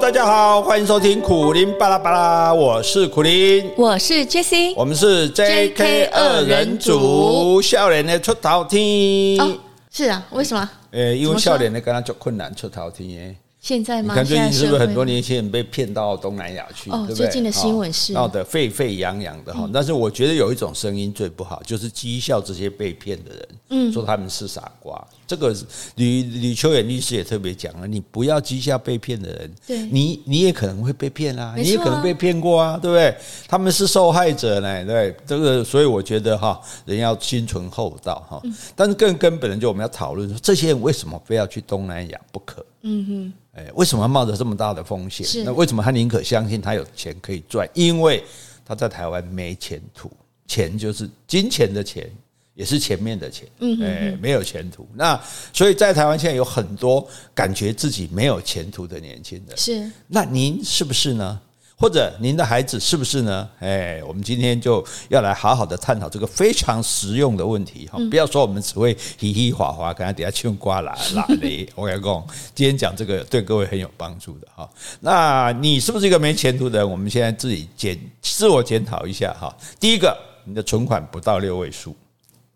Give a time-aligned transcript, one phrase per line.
[0.00, 9.38] 大家好，欢迎收听苦林巴拉巴拉，我是苦林，我是 Jessie，我们是 JK 二人组，笑脸的出头天。
[9.38, 9.58] 哦，
[9.90, 10.68] 是啊，为什么？
[10.92, 13.36] 呃，因为笑脸的跟他就困难出头天。
[13.60, 14.14] 现在吗？
[14.14, 16.90] 你看最近是不是很多年轻人被骗到东南亚去？
[16.90, 19.68] 哦，最近的新闻是闹得沸沸扬扬的哈。
[19.72, 25.06] 但是我觉得有一种声音最不好，就是讥笑这些被骗的人，嗯，说他们是傻瓜。
[25.26, 25.54] 这个
[25.96, 33.14] 吕吕秋远律师也特别讲了，你不要讥笑被骗的人，对，你你也可能会被骗啊，你也可能被骗过啊，对不对？
[33.46, 38.42] 他们是受害者呢，对这个，所以我觉得哈，人要心存厚道哈。
[38.74, 42.64] 但是更根本的，就我们要讨论说，这些人为什么非要去东南亚不可？
[42.82, 43.32] 嗯哼。
[43.52, 45.44] 哎，为什么要冒着这么大的风险？
[45.44, 47.68] 那为什么他宁可相信他有钱可以赚？
[47.74, 48.22] 因为
[48.64, 50.10] 他在台湾没前途，
[50.46, 52.08] 钱就是金钱的钱，
[52.54, 53.48] 也是前面的钱。
[53.58, 54.86] 嗯，哎，没有前途。
[54.94, 55.20] 那
[55.52, 59.56] 所以在台湾现在有很多感觉自己没有前途的年轻人。
[59.56, 61.40] 是，那您是不是呢？
[61.80, 63.48] 或者您的孩子是不是呢？
[63.58, 67.98] 哎，我们今天就要来好好的探讨这个非常实用的问题哈！
[68.10, 71.68] 不要说我们只会嘻嘻哈哈，刚才底下呛瓜啦啦的。
[71.74, 74.68] 我跟你讲，今天讲这个对各位很有帮助的哈。
[75.00, 76.90] 那你是不是一个没前途的人？
[76.90, 79.56] 我们现在自己检自我检讨一下哈。
[79.80, 81.96] 第一个，你的存款不到六位数，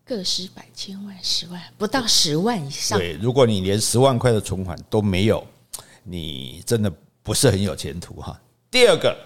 [0.04, 2.98] 个十百千万十万不到十万以上。
[2.98, 5.42] 对，如果你连十万块的存款都没有，
[6.02, 8.38] 你真的不是很有前途哈。
[8.74, 9.16] 第二个，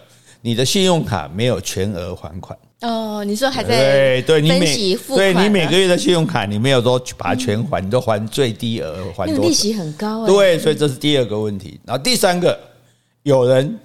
[0.42, 9.42] 你的信用卡没有全额还款哦，你说还在对对，你每对你每个月的信用卡你没有说把它全还，你都还最低额还多？
[9.42, 11.80] 利息很高，对，所以这是第二个问题。
[11.86, 12.60] 然后第三个，
[13.22, 13.80] 有人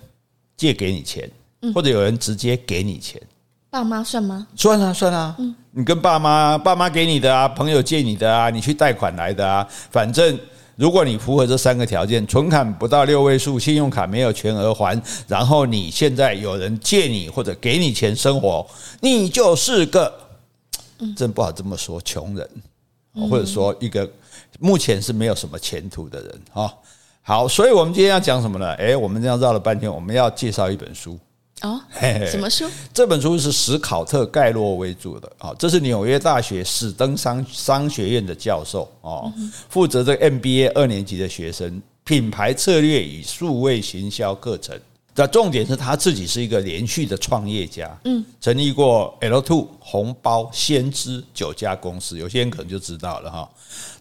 [0.57, 1.31] 借给你钱，
[1.73, 3.21] 或者有人直接给你钱，
[3.69, 4.45] 爸妈算吗？
[4.57, 5.33] 算啊，算啊。
[5.71, 10.37] 你跟爸妈，爸妈给你的啊，朋友借你的啊，你去贷款来的啊，反正。
[10.75, 18.65] 如果你符合这三个条件，存款不到六位数，信用卡没有全额还，然后你现在有人借你或者给你钱生活，
[19.01, 20.11] 你就是个，
[21.15, 22.49] 真不好这么说，穷人，
[23.29, 24.09] 或者说一个
[24.59, 26.73] 目前是没有什么前途的人啊。
[27.21, 28.73] 好，所以我们今天要讲什么呢？
[28.73, 31.17] 诶，我们这样绕了半天，我们要介绍一本书。
[31.63, 31.81] 哦，
[32.29, 32.65] 什么书？
[32.93, 39.31] 这本书是史考特盖洛为主的啊，这是纽约大学史登商商学院的教授哦，
[39.69, 44.77] 负责这个 MBA 二年级的学生品牌策略与数位行销课程。
[45.15, 53.49] 那重点是他自己是一个连续的创业家，嗯，成立过 L Two 红包先知九家公司，有些人可能就知道了哈。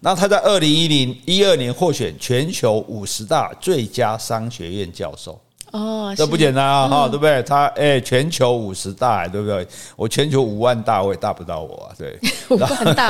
[0.00, 5.39] 那他在二零一零一二年获选全球五十大最佳商学院教授。
[5.72, 7.43] 哦，这不简单啊，哈，对不对？
[7.44, 9.66] 他哎，全球五十大，对不对？
[9.97, 12.19] 我全球五万大，我也大不到我啊，对，
[12.50, 13.09] 五万大。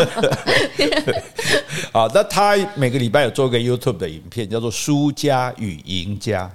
[1.93, 6.49] 好，那他每个礼拜有做一个 YouTube 的影片，叫做《输家与赢家》。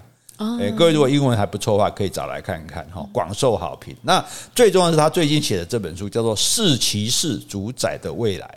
[0.62, 3.94] 哎，各位如果英文还不错的话，可以找来看看哈，广受好评。
[4.02, 4.24] 那
[4.56, 8.48] 最重要的是他最近写的这本书，叫做《四骑士主宰的未来》，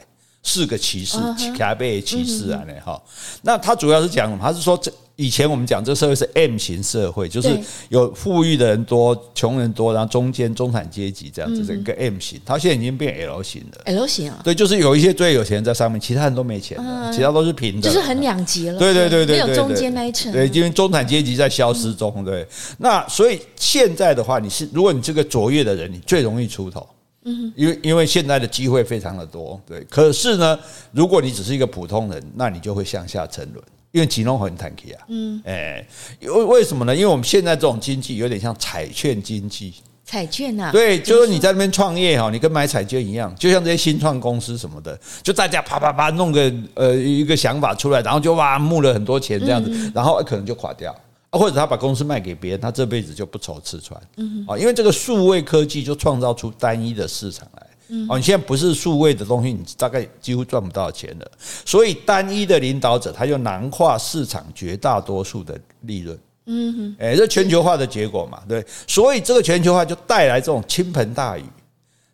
[0.49, 1.19] 四个骑士，
[1.59, 3.03] 卡贝骑士啊，那哈。
[3.43, 4.41] 那他主要是讲什么？
[4.41, 4.93] 他是说这。
[5.21, 7.51] 以前我们讲这社会是 M 型社会，就是
[7.91, 12.41] 有富裕的人多，穷人多，然后中间中产阶级这样子，是一个 M 型。
[12.43, 13.83] 它现在已经变 L 型了。
[13.85, 14.41] L 型啊？
[14.43, 16.79] 对，就是有一些最有钱人在上面，其他人都没钱，
[17.13, 18.79] 其他都是平的，就是很两极了。
[18.79, 20.33] 对对对对，没有中间那一层。
[20.33, 22.25] 对，因为中产阶级在消失中。
[22.25, 22.47] 对，
[22.79, 26.89] 那所以现在的话，你是如果你这个卓越的人，你最容易出头。
[27.25, 29.61] 嗯，因为因为现在的机会非常的多。
[29.67, 30.59] 对，可是呢，
[30.93, 33.63] 如果你只是一个普通人，那你就会向下沉沦。
[33.93, 35.85] 因为金融很短期啊，嗯，哎，
[36.21, 36.95] 为为什么呢？
[36.95, 39.75] 因为我们现在这种经济有点像彩券经济，
[40.05, 50.95] 彩券啊，对，就是你在那边创业哈，你跟买彩券一样，就像这些新创公司什么的，就大家啪啪啪弄个呃一个想法出来，然后就哇募了很多钱这样子，然后可能就垮掉，
[51.33, 57.67] 或者他把公司卖给别人，他这辈子就不愁吃穿，嗯，啊，因为这个数位科技就创造出单一的市场来。
[58.09, 61.31] 哦，你现在不是数位的东西，你大概几乎赚不到钱了。
[61.65, 66.19] 所以单一的领导者，他就囊括市场绝大多数的利润。
[66.47, 68.65] 嗯哼，哎，这全球化的结果嘛，对。
[68.87, 71.45] 所以这个全球化就带来这种倾盆大雨，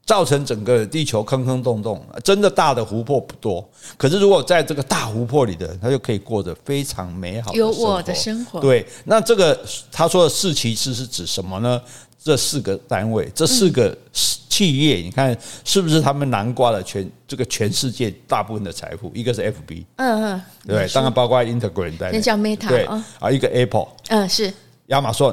[0.05, 2.05] 造成整个地球坑坑洞洞。
[2.22, 7.81] 真的大的湖泊不多，可是如果在这个大湖泊里的人，他就可以过着非常美好的生活。
[7.81, 8.61] 有我的生活。
[8.61, 9.58] 对，那这个
[9.90, 11.81] 他说的四骑士是指什么呢？
[12.18, 19.12] 这四个单位，这四个企业，你看是不是他们南瓜了全这个全世界大部分的财富？
[19.14, 24.52] 一个是 FB，嗯嗯，对，当然包括 Instagram 在内，那叫 Meta，对啊，一个 Apple，嗯，是
[24.86, 25.32] 亚马逊，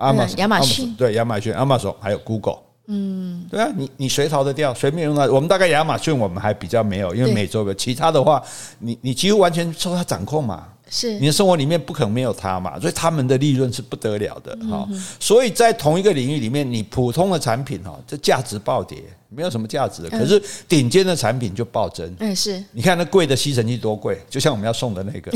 [0.00, 2.58] 亚马亚马逊，对，亚马逊，亚马逊，还有 Google，
[2.88, 4.74] 嗯，对啊，你你谁逃得掉？
[4.74, 5.24] 谁没用到？
[5.26, 8.42] 我们大概亚马逊我们还比较没有，因为美洲的，其他的话，
[8.80, 10.68] 你你几乎完全受它掌控嘛。
[10.90, 14.88] 是你的生活里面不可能没有它嘛，所以他们的利润是不得了的哈。
[15.18, 18.98] 所以在同一个领域里面，你普通的产品哈，这价值暴跌。
[19.36, 22.08] 没有什么价值的，可是顶尖的产品就暴增。
[22.20, 22.62] 嗯，是。
[22.70, 25.28] 你看那贵的吸尘器多贵，就像我们要送的那个，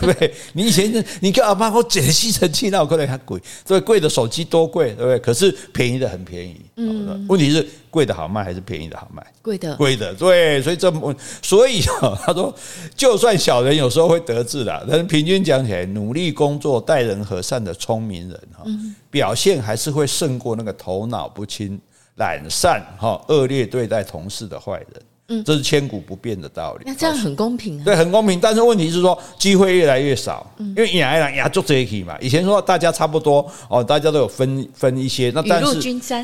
[0.00, 0.34] 对 不对？
[0.52, 3.40] 你以前你跟阿妈说捡吸尘器，那我可能还贵。
[3.64, 5.18] 对，贵的手机多贵，对不对？
[5.20, 6.56] 可是便宜的很便宜。
[6.74, 7.24] 嗯。
[7.28, 7.64] 问题是
[7.96, 9.26] 贵的好卖还是便宜的好卖？
[9.40, 9.74] 贵的。
[9.76, 10.60] 贵的，对。
[10.60, 12.54] 所以这么，所以啊 他说，
[12.94, 18.64] 就算小人有时候会得志的，但是平均讲起来，努力工作、待人和善的聪明人哈，
[19.10, 21.80] 表现还是会胜过那个头脑不清。
[22.16, 26.84] 懒散哈，恶劣对待同事的坏人，嗯，这是千古不变的道理。
[26.86, 27.84] 那这样很公平啊？
[27.84, 28.38] 对，很公平。
[28.40, 32.16] 但是问题是说，机会越来越少，嗯因为亚来亚做这一嘛。
[32.20, 35.32] 以前说大家差不多哦，大家都有分分一些。
[35.34, 35.80] 那但是，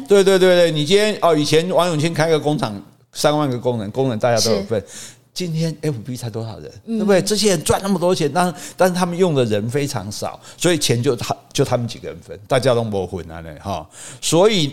[0.07, 2.81] 对对对对，你今天哦，以前王永庆开个工厂，
[3.13, 4.83] 三万个工人，工人大家都有份。
[5.35, 7.21] 今天 FB 才多少人，对不对？
[7.23, 13.85] 这些人赚那么多钱，但但是他们用的人非常少，所以钱就他就他们几个人分，大家都没分啊嘞哈，
[14.21, 14.73] 所以。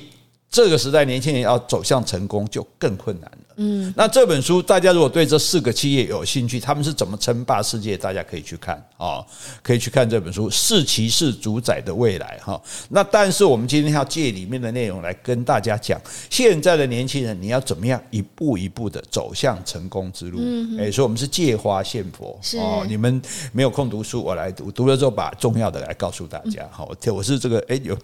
[0.52, 3.49] 这个时代，年轻人要走向成功就更困难了。
[3.62, 9.22] 嗯，那这本书大家如果对这四个企业有兴趣，他们是怎么称霸世界，大家可以去看啊，
[9.62, 12.60] 可以去看这本书《是骑士主宰的未来》哈。
[12.88, 20.40] 那但是我们今天要借里面的内容来跟大家讲，现在的年轻人你要怎么样一步一步的走向成功之路？
[20.42, 22.86] 嗯，哎，所以我们是借花献佛哦。
[22.88, 23.22] 你们
[23.52, 26.66] 没有空读书，我来读，读了之后把重要的来告诉大家。
[26.72, 27.98] 好，我是这个哎有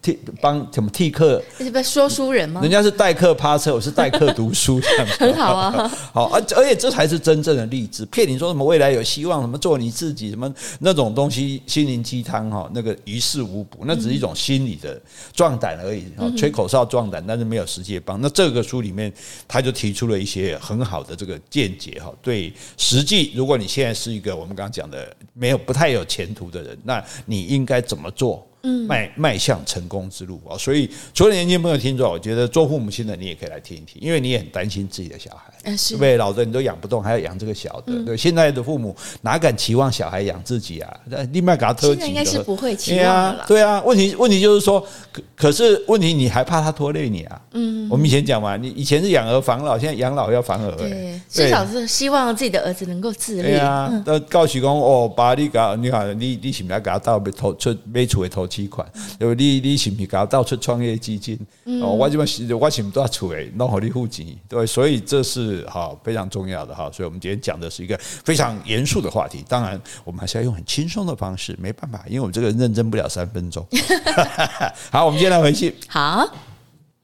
[0.00, 1.42] 替帮什么替客？
[1.58, 2.62] 是不是说书人吗？
[2.62, 4.80] 人家是代课趴车，我是代课读书。
[5.06, 15.00] 很好啊， 好，而而且这才是真正的励志，骗你说什么未来有希望，什么做你自己，什么那种东西，心灵鸡汤哈，那个于事无补，那只是一种心理的
[15.32, 16.04] 壮胆而已，
[16.36, 18.20] 吹口哨壮胆，但是没有实际帮。
[18.20, 19.12] 那这个书里面
[19.46, 28.46] 他就提出了一些很好的这个见解哈，对，实际如果你现在是一个我们刚刚讲的没有不太有前途的人，那你应该怎么做？
[28.64, 30.56] 嗯，迈迈向成功之路啊！
[30.56, 36.16] 所以除了年轻朋友听众，我觉得做父母亲的你也可以来听一听，因为你也很担心自己的小孩，对不对？
[36.16, 38.16] 老的你都养不动，还要养这个小的，对。
[38.16, 40.96] 现在的父母哪敢期望小孩养自己啊？
[41.06, 43.44] 那另外给他特级，应该是不会期望了。
[43.48, 44.80] 对啊，问题问题就是说，
[45.10, 47.42] 可可是问题你还怕他拖累你啊？
[47.54, 50.70] 嗯，我们以前讲嘛，你以前是养儿防老，现在养老要防儿。
[50.76, 53.42] 对，至少是希望自己的儿子能够自立。
[53.42, 58.46] 对啊，那告诉公哦，把你搞，你好，你你是不是要给他到被投出被处为投。
[58.52, 58.86] 期款，
[59.18, 61.38] 因为你你是不是搞到处创业基金？
[61.80, 62.20] 哦，我这边
[62.60, 66.90] 我是不要出诶，弄好你户籍，对，所以这是哈非常重要的哈。
[66.92, 69.42] 所以我们今天讲的是一个非常严肃的话题。
[69.48, 73.66] 当然，我们还是要用很轻松的方式，没办法，因为我们这个认真不了三分钟。
[74.92, 75.74] 好，我们今天来回去。
[75.88, 76.28] 好，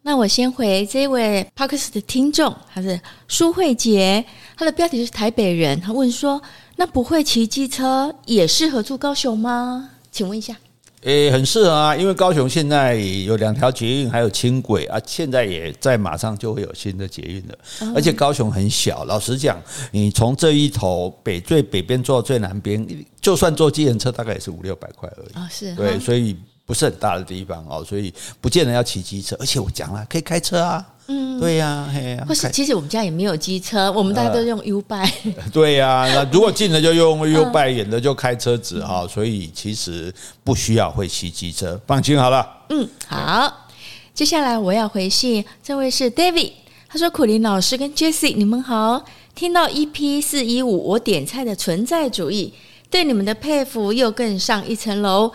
[0.03, 4.25] 那我先回这位 Podcast 的听众，他是苏慧杰，
[4.57, 6.41] 他的标题是台北人，他问说：
[6.77, 9.91] 那不会骑机车也适合住高雄吗？
[10.11, 10.57] 请问一下，
[11.03, 17.59] 诶，很适合啊，因为高雄现在有两条捷运，还有轻轨啊，现在也在马上就会有新的捷运了。
[17.95, 19.63] 而且高雄很小，老实讲，
[19.93, 22.85] 你从这一头北最北边坐到最南边，
[23.21, 25.35] 就算坐计程车，大概也是五六百块而已。
[25.35, 26.37] 啊，是对，所以
[26.69, 28.13] 不是很大的地方哦，所以
[28.43, 29.35] 不见得要骑机车。
[29.41, 30.85] 而且我讲了，可以开车啊。
[31.07, 32.25] 嗯，对呀，嘿呀。
[32.29, 35.33] 或是其实我们家也没有机车，我们大家都用 U-Bike。
[35.51, 39.09] 对呀，那如果近的就用 U-Bike，远的就开车子哈。
[39.09, 42.47] 所以其实不需要会骑机车，放心好了。
[42.69, 43.67] 嗯，好。
[44.13, 46.53] 接下来我要回信，这位是 David，
[46.87, 49.03] 他说：“苦林老师跟 Jessie，你们好。
[49.35, 52.53] 听到 EP 四一五，我点菜的存在主义，
[52.91, 55.33] 对你们的佩服又更上一层楼。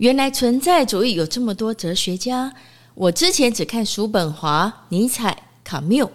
[0.00, 2.54] 原来存在主义有这么多哲学家。”
[2.94, 6.10] 我之前只看叔本华、尼采、卡缪，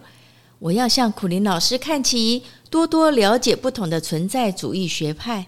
[0.58, 5.46] 我要向苦林老师看齐，多多了解不同的存在主义学派。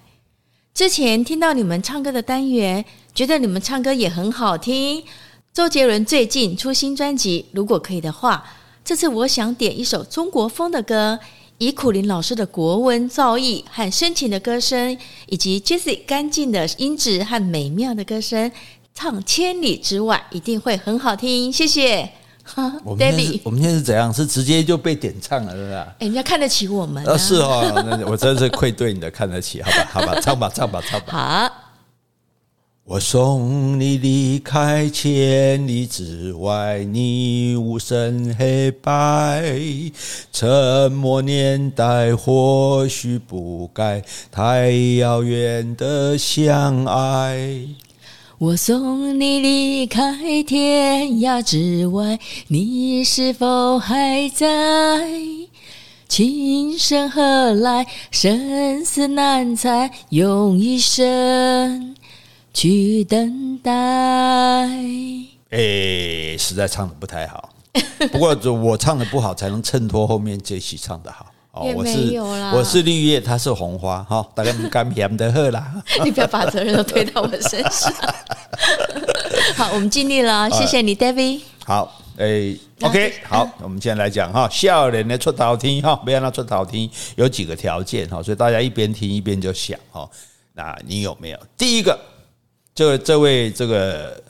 [0.73, 5.03] 之前听到你们唱歌的单元，觉得你们唱歌也很好听。
[5.51, 8.45] 周杰伦最近出新专辑，如果可以的话，
[8.85, 11.19] 这次我想点一首中国风的歌，
[11.59, 14.97] 以苦苓老师的国文造诣和深情的歌声，
[15.27, 18.51] 以及 Jessie 干净的音质和美妙的歌声。
[18.93, 22.09] 唱千里之外一定会很好听，谢谢。
[22.83, 24.11] 我们 现在我们现在是怎样？
[24.13, 25.73] 是直接就被点唱了，是不是？
[25.73, 27.17] 哎，人家看得起我们啊！
[27.17, 31.05] 是哦，那我真是愧对你的看得起，好吧，好吧，唱吧，唱吧，唱吧。
[31.11, 31.51] 好，
[32.89, 39.43] 我送你离开千里之外，你无声黑白，
[40.31, 44.01] 沉默年代或许不该，
[44.31, 47.59] 太遥远的相爱。
[48.37, 52.17] 我送你离开天涯之外，
[52.47, 54.47] 你是否还在？
[56.07, 57.85] 情深何来？
[58.11, 61.96] 生死难猜，用一生
[62.57, 63.71] 去等待。
[65.51, 67.53] 哎，实在唱的不太好。
[68.11, 71.27] 不过，我唱的不好，才能衬托后面这期唱的好。
[71.63, 75.71] 也没有啦，我是绿叶，他是红花，哈，大家干甜的喝啦。
[76.03, 77.93] 你不要把责任都推到我身上。
[79.55, 81.41] 好，我们尽力了，谢谢你，David。
[81.63, 90.09] 好，哎，OK，好，我们现在来讲哈，笑脸的出头天哈，不要让他出头天，有几个条件哈，所以大家一边听一边就想哈，
[90.53, 91.37] 那你有没有？
[91.55, 91.99] 第一个，
[92.77, 94.21] 这这位这个。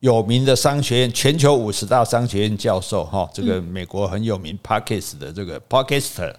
[0.00, 6.34] 有名的商学院，全球五十大商学院教授哈，这个美国很有名 Podcast 的这个 Podcaster，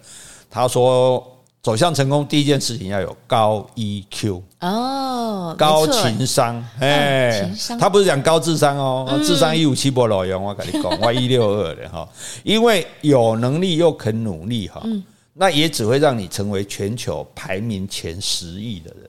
[0.50, 1.26] 他说
[1.62, 7.50] 走向成功第一件事情要有高 EQ 哦，高情商，哎，
[7.80, 12.06] 他不是讲高智商哦，智商一五七不老用，我跟你讲，我 一六二的哈，
[12.42, 14.86] 因为有能力又肯努力哈，
[15.32, 19.08] 那也只会让你成为全球排名前十亿的人。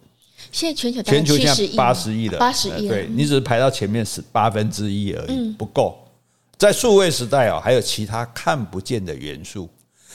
[0.55, 5.97] 现在全球全球现在八十亿了，八十亿，对，你只是排到前面十八分之一而已，不够。
[6.57, 9.67] 在数位时代啊，还有其他看不见的元素，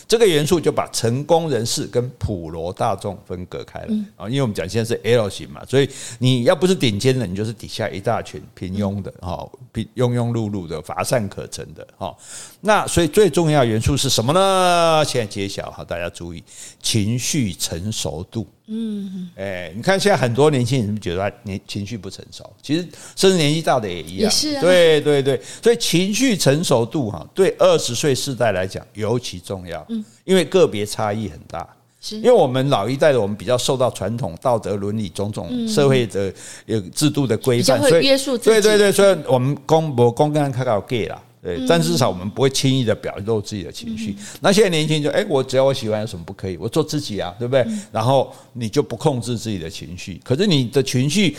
[0.08, 4.26] 这个元素就把成功人士跟普罗大众分隔开了啊。
[4.30, 5.86] 因为我们讲现在是 L 型嘛，所以
[6.18, 12.16] 你要不是顶尖的，你就是底下一大群平庸的哈，平庸庸碌碌的乏善可陈的哈。
[12.62, 15.02] 那所以最重要元素是什么呢？
[15.06, 16.44] 现在揭晓哈，大家注意，
[16.82, 18.46] 情绪成熟度。
[18.66, 22.44] 嗯，哎，你看现在很多年轻人觉得年情绪不成熟？
[22.62, 22.86] 其实
[23.16, 24.24] 甚至年纪大的也一样。
[24.24, 24.60] 也是啊。
[24.60, 29.84] 对对对，所以情绪成熟度哈，对二十岁世代来讲尤其重要。
[29.88, 31.66] 嗯，因为个别差异很大。
[32.02, 36.30] 是，因为我们老一代的我们比较受到传统道德伦理种种社会的
[36.66, 38.36] 有制度的规范，所以约束。
[38.36, 41.22] 对对对，所以我们公我公跟他搞 gay 啦。
[41.42, 44.14] 对，但至少我们不会轻易的表露自己的情绪。
[44.40, 46.56] 那现在年轻人就，哎，我只要我喜欢，有什么不可以？
[46.56, 47.66] 我做自己啊，对不对？
[47.90, 51.36] 然后你就不控制自己的情绪，可是你的情绪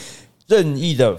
[0.48, 1.18] 任意的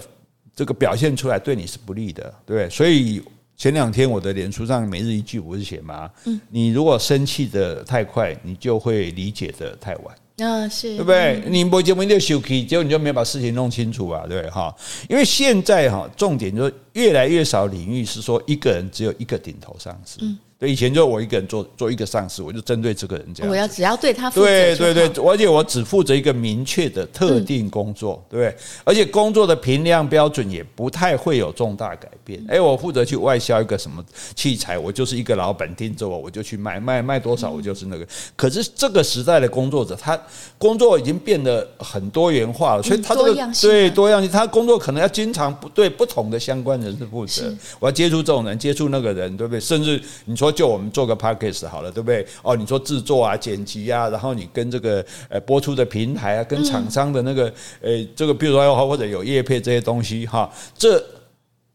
[0.55, 2.69] 这个表现出来，对你是不利的，对不对？
[2.69, 3.21] 所以
[3.55, 6.09] 前两天我的脸书上每日一句不是写吗？
[6.49, 10.15] 你如果生气的太快，你就会理解的太晚。
[10.43, 11.43] 啊，是对不对？
[11.47, 14.51] 你不结婚就休息，结果你就没有把事情弄清楚啊，对不对？
[14.51, 14.75] 哈，
[15.09, 20.19] 因为现在哈，重点就是越来越少领域是说一个人只有一个顶头上司。
[20.21, 23.51] 嗯以前就我一个人做做一个上司，我就针对这个人这样。
[23.51, 24.45] 我要只要对他负责。
[24.45, 28.55] 对对对，而且我只负责一个明确的特定工作，对不对？
[28.85, 32.41] 而且工作的评量标准也不太会有重大改变。
[32.47, 34.01] 哎，我负责去外销一个什么
[34.35, 38.07] 器材，我就是一个老板盯着我，我就去卖卖卖多少，我就是那个。
[38.37, 40.17] 可是这个时代的工作者，他
[40.57, 47.53] 工作已经变得很多元化了，所以他这个对多样性，他工作可能要经常不对不同的相关人士负责。
[47.79, 49.59] 我要接触这种人，接触那个人，对不对？
[49.59, 50.52] 甚至你说。
[50.53, 52.25] 就我们做个 podcast 好了，对不对？
[52.43, 61.03] 哦，你说制作啊、剪辑啊，然后你跟这个呃播出的平台啊，跟厂商的那个呃这个，比如说或者有业配这些东西哈，这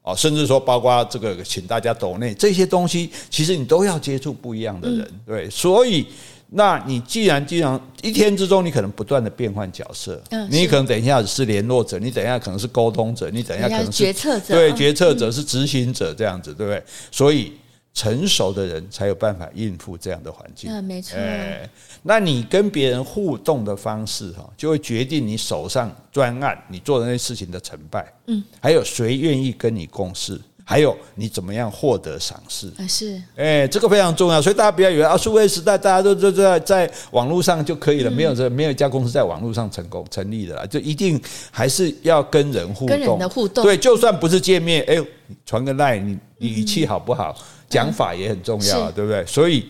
[0.02, 6.06] 哦，甚至说包括这个请大家抖内这些东西，其实你都要接触不一样的人，对，所以
[6.50, 10.18] 那你既然既然一天之中你可能不断的变换角色，
[10.48, 16.82] 你可能等一下是联络者，你等一下可能是沟通者，你等一下可能是决策者，对，决策者是执行者这样子，对不对？
[17.10, 17.52] 所以。
[17.98, 20.70] 成熟的人才有办法应付这样的环境。
[20.70, 21.18] 嗯，没错。
[21.18, 21.68] 哎，
[22.04, 28.06] 那你跟别人互动的方式哈，就会决定你手上专案你做的那些事情的成败。
[28.26, 30.40] 嗯，还有谁愿意跟你共事，
[30.70, 32.68] 还有你怎么样获得赏识。
[32.76, 33.18] 啊，是。
[33.36, 41.18] 哎，这个非常重要，所以大家不要以为啊，数位时代大家都都在在网络上就可以了，没有这没有一家公司在网络上成功成立的啦，就一定
[41.50, 42.88] 还是要跟人互动。
[42.88, 43.64] 跟人的互动。
[43.64, 45.02] 对，就算不是见面，哎，
[45.46, 47.34] 传个 line，你你语气好不好？
[47.70, 49.24] 讲法也很重要，对不对？
[49.24, 49.68] 所以，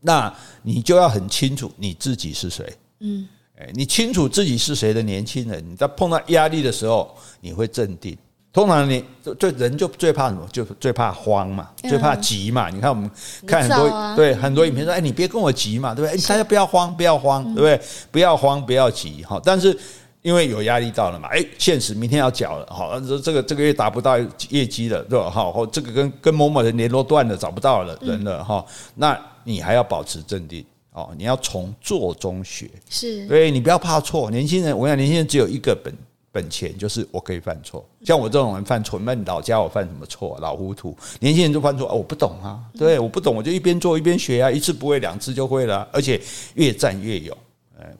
[0.00, 2.64] 那你就要很清楚你自己是谁。
[3.00, 8.16] 嗯，哎，你清楚自己是谁的年轻人，你在碰到压力的时候，你会镇定。
[8.58, 9.04] 通常你
[9.38, 10.44] 最人就最怕什么？
[10.50, 12.68] 就最怕慌嘛，最怕急嘛。
[12.70, 13.08] 你看我们
[13.46, 16.20] 看很多对很多影片说，哎，你别跟我急嘛，对不对？
[16.26, 17.80] 大家不要慌，不要慌，对不对？
[18.10, 19.24] 不要慌，不要急。
[19.24, 19.78] 哈，但是。
[20.22, 25.30] 因为有压力到了嘛，哎，现实明天要缴了，好，这这个这个月达不到业绩了，对吧？
[25.30, 28.62] 好，或这个跟跟某某人联络断了，找不到了人了，哈，
[28.96, 30.62] 那你还要保持镇定
[30.92, 34.28] 哦，你要从做中学，是，所以，你不要怕错。
[34.28, 35.94] 年轻人，我想年轻人只有一个本
[36.38, 37.84] 本钱，就是我可以犯错。
[38.04, 40.38] 像我这种人犯错，那你老家我犯什么错？
[40.40, 40.96] 老糊涂。
[41.18, 46.20] 年轻人就犯错，哦，我不懂啊，对，我不懂，我就一边做一边学啊，一次不会，两次就会了，而且
[46.54, 47.36] 越战越勇。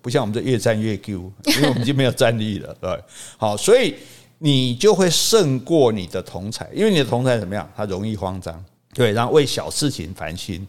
[0.03, 3.03] 不像我们这越战越 Q，因为我们就没有战力了， 对，
[3.37, 3.95] 好，所以
[4.39, 7.69] 你就会胜过你的同才，因为你的同才怎么样？
[7.77, 8.65] 他容易慌张，
[8.95, 10.67] 对，然后为小事情烦心，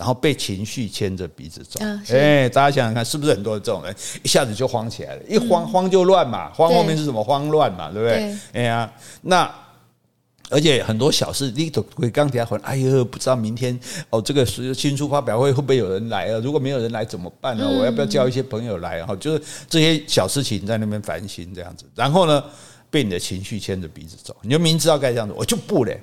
[0.00, 1.78] 然后被情绪牵着鼻子走。
[1.82, 5.22] 嗯，哎，大家想想看，是不是很多这种人一下子就慌起来了？
[5.28, 7.22] 一慌慌就乱嘛，慌后面是什么？
[7.22, 8.34] 慌乱嘛，对不对？
[8.54, 8.90] 哎呀，
[9.20, 9.54] 那。
[10.52, 13.78] 而且很多小事，你都会刚提到，哎呦，不知道明天
[14.10, 16.40] 哦，这个是新书发表会会不会有人来啊？
[16.42, 17.64] 如果没有人来怎么办呢？
[17.68, 19.00] 我要不要叫一些朋友来？
[19.04, 22.42] 哈，就是这些小事情在那边烦心这样子，然后呢，
[22.90, 26.02] 被你的情绪牵着鼻子走，你就明知道该这样子，我就不嘞。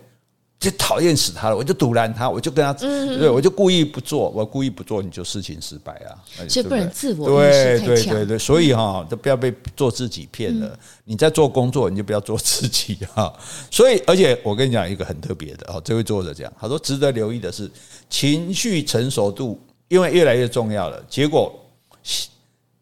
[0.59, 6.17] 就讨厌死他了，我就堵拦他，我就跟他，对，我就故意不做，我故意不做，你就事情失败啊。
[6.49, 10.77] 所以不能自我对对对对，所以哈，都不要被做自己骗了。
[11.05, 13.31] 你在做工作，你就不要做自己哈。
[13.69, 17.69] 所以，而且我跟你讲一个很特别的哦，这位作者讲，他说值得留意的是
[18.09, 20.99] 情绪成熟度，因为越来越重要了。
[21.07, 21.53] 结果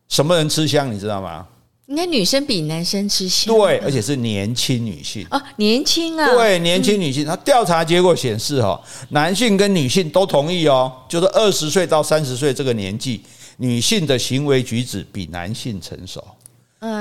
[0.08, 1.46] 什么人吃香，你知道吗？
[1.88, 5.26] 应该女生比男生吃香，对，而且是年轻女性。
[5.30, 13.22] 哦，年轻啊，对，年轻女性，她调查结果显示，哈，男性跟女性都同意哦，就是二十岁到三十岁这个年纪，
[13.58, 16.24] 女性的行为举止比男性成熟。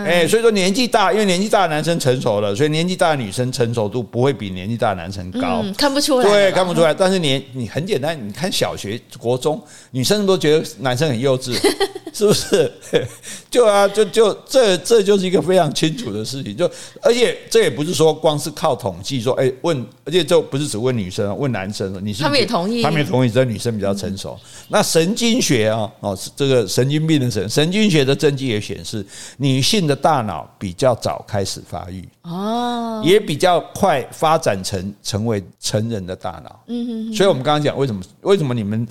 [0.04, 6.24] 哎，所以说年纪大，因为年纪大的男生成熟了，所以年纪大的女生成熟度不会比年纪大的男生高，嗯、看不出来。
[6.28, 6.94] 对，看不出来。
[6.94, 11.52] 但是你你很简单，你看小学、国中，女生都觉得男生很幼稚，
[12.12, 12.70] 是不是？
[13.50, 16.56] 就啊，就就这这就是一个非常清楚的事情。
[16.56, 24.38] 就而且这也不是说光是靠统计说，哎，问，而且这不是只问女生，问男生，你是，是他们也同意，他们也同意，这女生比较成熟。
[24.42, 29.04] 嗯、那神经学啊，哦，这个神经病的神，神经学的证据也显示，
[29.36, 29.74] 女性。
[29.74, 36.60] 性的大脑比较早开始发育哦，也比较快发展成成为成人的大脑。
[36.68, 38.86] 嗯哼，所以我们刚刚讲为什么为什么你们。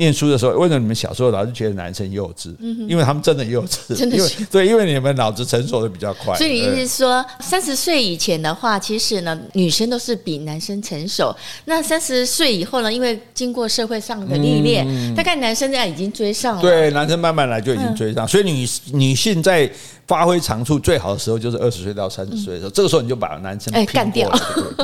[0.00, 2.54] 念书的时候，为什么你们小时候老是觉得男生幼稚？
[2.58, 6.34] 嗯因为他们真的幼稚， 真的是对，因为你们脑子成熟的比较快。
[6.36, 11.36] 所以你意思是说，三十岁以前的话，其实呢，女生都是比男生成熟。
[11.66, 16.62] 那三十岁以后呢，因为经过社会上的历练，大概男生这样已经追上了。
[16.62, 18.26] 对，男生慢慢来就已经追上。
[18.26, 19.70] 所以女女性在
[20.10, 22.70] 发挥长处最好的时候，就是二十岁到三十岁的时候。
[22.72, 24.28] 这个时候你就把男生哎干掉，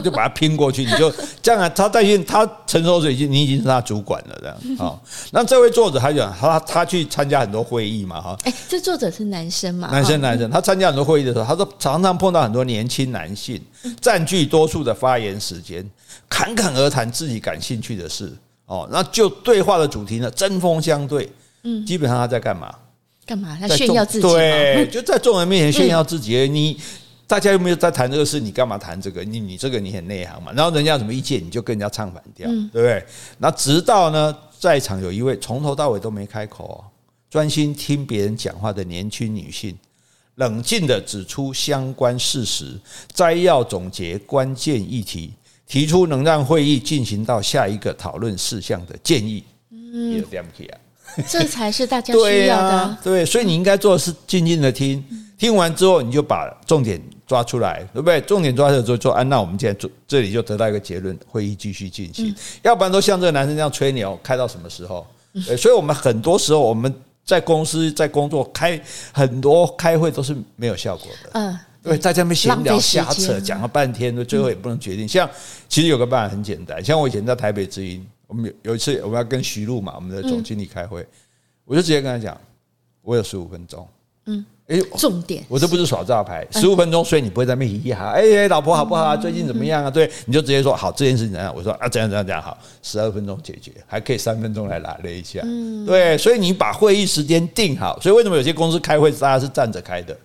[0.05, 1.12] 就把他拼过去， 你就
[1.43, 1.69] 这样啊。
[1.71, 4.95] 他在线，他成熟时已经你已经是他主管了，这样啊。
[5.35, 8.37] 那这位作者他讲，他他去参加很多会议嘛，哈。
[8.45, 9.89] 哎，这作者是男生嘛？
[9.91, 10.49] 男生，男生。
[10.49, 13.61] 他参加很多会议的时候，他说常常碰到很多年轻男性，
[14.01, 15.85] 占据多数的发言时间，
[16.29, 18.33] 侃侃而谈自己感兴趣的事。
[18.67, 21.29] 哦，那就对话的主题呢，针锋相对。
[21.65, 22.73] 嗯，基本上他在干嘛？
[23.27, 23.59] 干嘛？
[23.61, 24.27] 他炫耀自己？
[24.27, 26.49] 对， 就在众人面前炫耀自己。
[26.49, 26.79] 你。
[27.29, 28.39] 大家又没有在谈这个事？
[28.39, 29.25] 你干嘛谈这个？
[29.25, 30.53] 你你这个你很内行嘛？
[30.53, 33.05] 然后人家有什么意见，你就跟人家唱反调，对不对？
[33.39, 36.85] 那直到呢，在场有一位从头到尾都没开口，
[37.29, 39.77] 专心听别人讲话的年轻女性，
[40.37, 42.79] 冷静的指出相关事实，
[43.12, 45.33] 摘要总结关键议题，
[45.67, 49.43] 提出能让会议进行到下一个讨论事项的建议。
[49.73, 50.41] 嗯，这
[51.49, 52.97] 才是大家需要的。
[53.03, 55.05] 对，所以你应该做的是静静的听，
[55.39, 57.01] 听完之后你就把重点。
[57.27, 58.21] 抓出来，对不对？
[58.21, 62.33] 重点抓出来之后说，啊，那我们现在做这里就得到一个结论，会议继续进行。
[62.63, 65.05] 要不然都像这个男生这样吹牛，开到什么时候？
[65.59, 71.31] 所以，我们很多时候我们在公司在工作开很多开会都是没有效果的。
[71.33, 75.09] 嗯，对，大家们闲聊瞎扯，讲了半天，最后也不能决定。
[75.09, 75.29] 像
[75.69, 81.07] 其实有个办法很简单，像我以前在台北之音，我们有有一次我们要跟徐璐嘛，我们的总经理开会，
[81.65, 82.39] 我就直接跟他讲，
[83.03, 83.87] 我有十五分钟。
[84.27, 84.45] 嗯。
[84.69, 88.11] 哎，重点，我这不是耍诈牌，十五分钟，所以你不会在那边嘻嘻哈哈。
[88.17, 89.17] 哎，老婆好不好啊？
[89.17, 89.89] 最近怎么样啊？
[89.89, 91.55] 对，你就直接说好，这件事情怎样？
[91.55, 95.41] 我说啊，怎样怎样怎样好，十二分钟解决，还可以三分钟来拉了一下。
[95.87, 97.97] 对，所以你把会议时间定好。
[98.01, 100.19] 所以为什么有些公司开会大家是站着开的，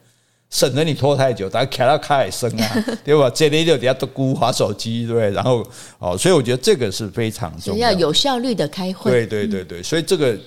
[0.51, 3.27] 省得你拖太久，大家开到开海声啊， 对吧？
[3.31, 5.65] 这里就底下都孤划手机，对，然后
[5.97, 9.09] 哦，所以我觉得这个是非常重要，要有效率的开会。
[9.09, 10.37] 对对对对，所以这个。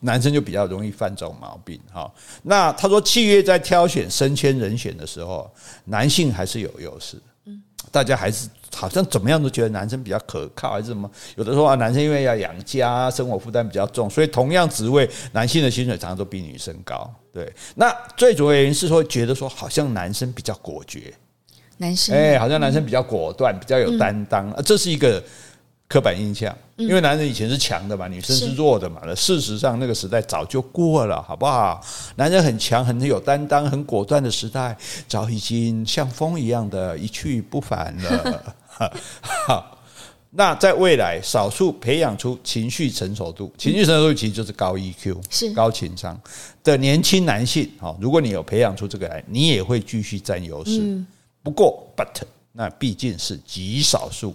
[0.00, 2.12] 男生就比较容易犯这种毛病哈。
[2.42, 5.50] 那他说，契约在挑选升迁人选的时候，
[5.86, 7.16] 男性还是有优势。
[7.46, 11.10] 嗯，大家还是好像怎么样都觉得男生比较可靠，还是什么？
[11.36, 17.10] 有的说啊，男生因为要养家，生活负担比较重，所以同样职位，男性的薪水常常都比女生高。
[17.34, 21.12] 对，那最主要原因是说，觉得说好像男生比较果决，
[21.76, 25.22] 男生哎，好像男生比较果断，比较有担当啊，这是一个。
[25.86, 29.02] 刻板印象，因为男人以前是强的嘛，女生是弱的嘛。
[29.04, 31.78] 那事实上，那个时代早就过了，好不好？
[32.16, 38.54] 男人很强、很有担当、很果断的时代，早已经像风一样的一去不返了。
[39.46, 39.78] 好，
[40.36, 46.20] 那在未来，少数培养出情绪成熟度，情绪成熟度其实就是高 EQ，是高情商
[46.64, 47.70] 的年轻男性。
[47.78, 51.00] 好，如果你有培养出这个来，你也会继续占优势。
[51.40, 54.34] 不过，but 那毕竟是极少数。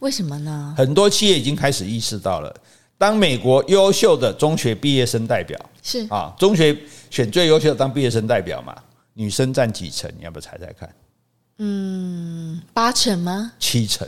[0.00, 0.74] 为什么呢？
[0.76, 2.54] 很多企业已经开始意识到了，
[2.98, 6.76] 当美国优秀的中学毕业生代表是啊，中学
[7.10, 8.76] 选最优秀的当毕业生代表嘛，
[9.14, 10.10] 女生占几成？
[10.18, 10.94] 你要不要猜猜看？
[11.56, 13.52] 嗯，八成吗？
[13.58, 14.06] 七成。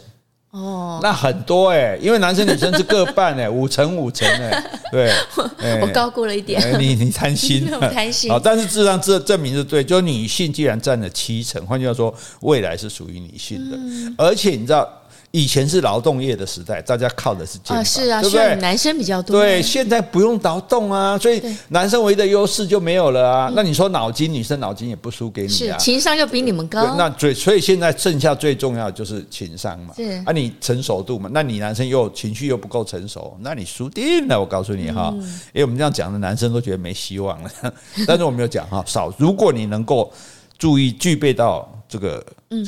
[0.51, 5.13] 哦，那很多哎、欸，因为男生女生是各半哎、欸， 五成五成哎、欸，对，
[5.81, 8.31] 我高估了一点，欸、你你贪心， 我贪心。
[8.31, 14.89] 好，但是事实上这证明是对，就女性既然占了七成，换句话说，未来是属于女性的，嗯、而且你知道。
[15.33, 18.57] 以前是劳动业的时代，大家靠的是肩膀，啊是啊，对不对？
[18.57, 19.41] 男生比较多。
[19.41, 23.53] 对，现在不用劳动啊，所以男生唯一的优势就没有了啊。
[23.55, 25.79] 那你说脑筋，女生脑筋也不输给你啊。
[25.79, 26.97] 是，情商又比你们高。
[26.97, 29.95] 那最所以现在剩下最重要的就是情商嘛。
[29.95, 34.41] 是啊，你成熟度嘛，那你男生又情绪又不够成熟，那你输定了。
[34.41, 35.15] 我告诉你哈，
[35.53, 37.51] 因为我们这样讲的男生都觉得没希望了。
[38.05, 40.13] 但是我没有讲哈，少如果你能够
[40.59, 42.21] 注意具备到这个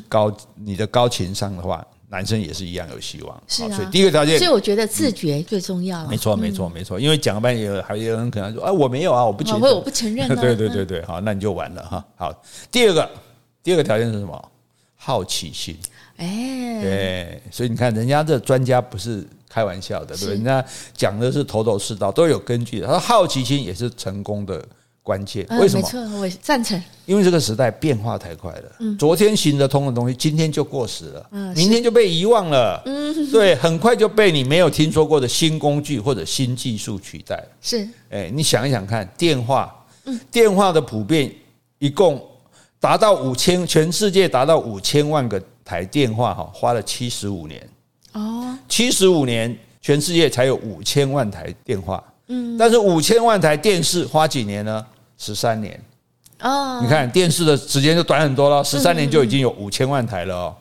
[0.08, 1.84] 高你的高情商的话。
[2.12, 3.70] 男生也是一样有希望，是啊。
[3.70, 6.06] 所以第一个条件，所以我觉得自觉最重要。
[6.08, 7.00] 没错，没错，没错。
[7.00, 10.28] 因为讲了半天，有还有人可能说：“啊，我没有啊，我不承认，我不承认。
[10.36, 12.04] ”对对对对，好，那你就完了哈。
[12.16, 13.10] 好，第二个，
[13.62, 14.50] 第二个条件是什么？
[14.94, 15.74] 好奇心。
[16.18, 20.28] 哎，对，所以你看，人家这专家不是开玩笑的，对？
[20.28, 20.62] 人家
[20.94, 22.86] 讲的是头头是道，都有根据的。
[22.86, 24.62] 他说，好奇心也是成功的。
[25.02, 25.82] 关键为什么？
[25.82, 26.80] 没错，我赞成。
[27.06, 32.80] 因为这个时代变化太快了，昨天行得通的东西，今天就过时了，明天就被遗忘了。
[32.86, 37.44] 嗯，对，很快就被你没有听说过的新工具或者新技术取代。
[37.60, 39.74] 是，哎，你想一想看，电话，
[40.30, 41.30] 电话的普遍
[41.80, 42.24] 一共
[42.78, 47.68] 达到五千，全世界达到五千万个台电话，哈，花了七十五年。
[48.12, 52.02] 哦，七十五年，全世界才有五千万台电话。
[52.28, 54.86] 嗯，但是五千万台电视花几年呢？
[55.24, 55.80] 十三年
[56.40, 60.56] 哦，你看电视的时间就短很多了，十三年就已经有五千万台了哦。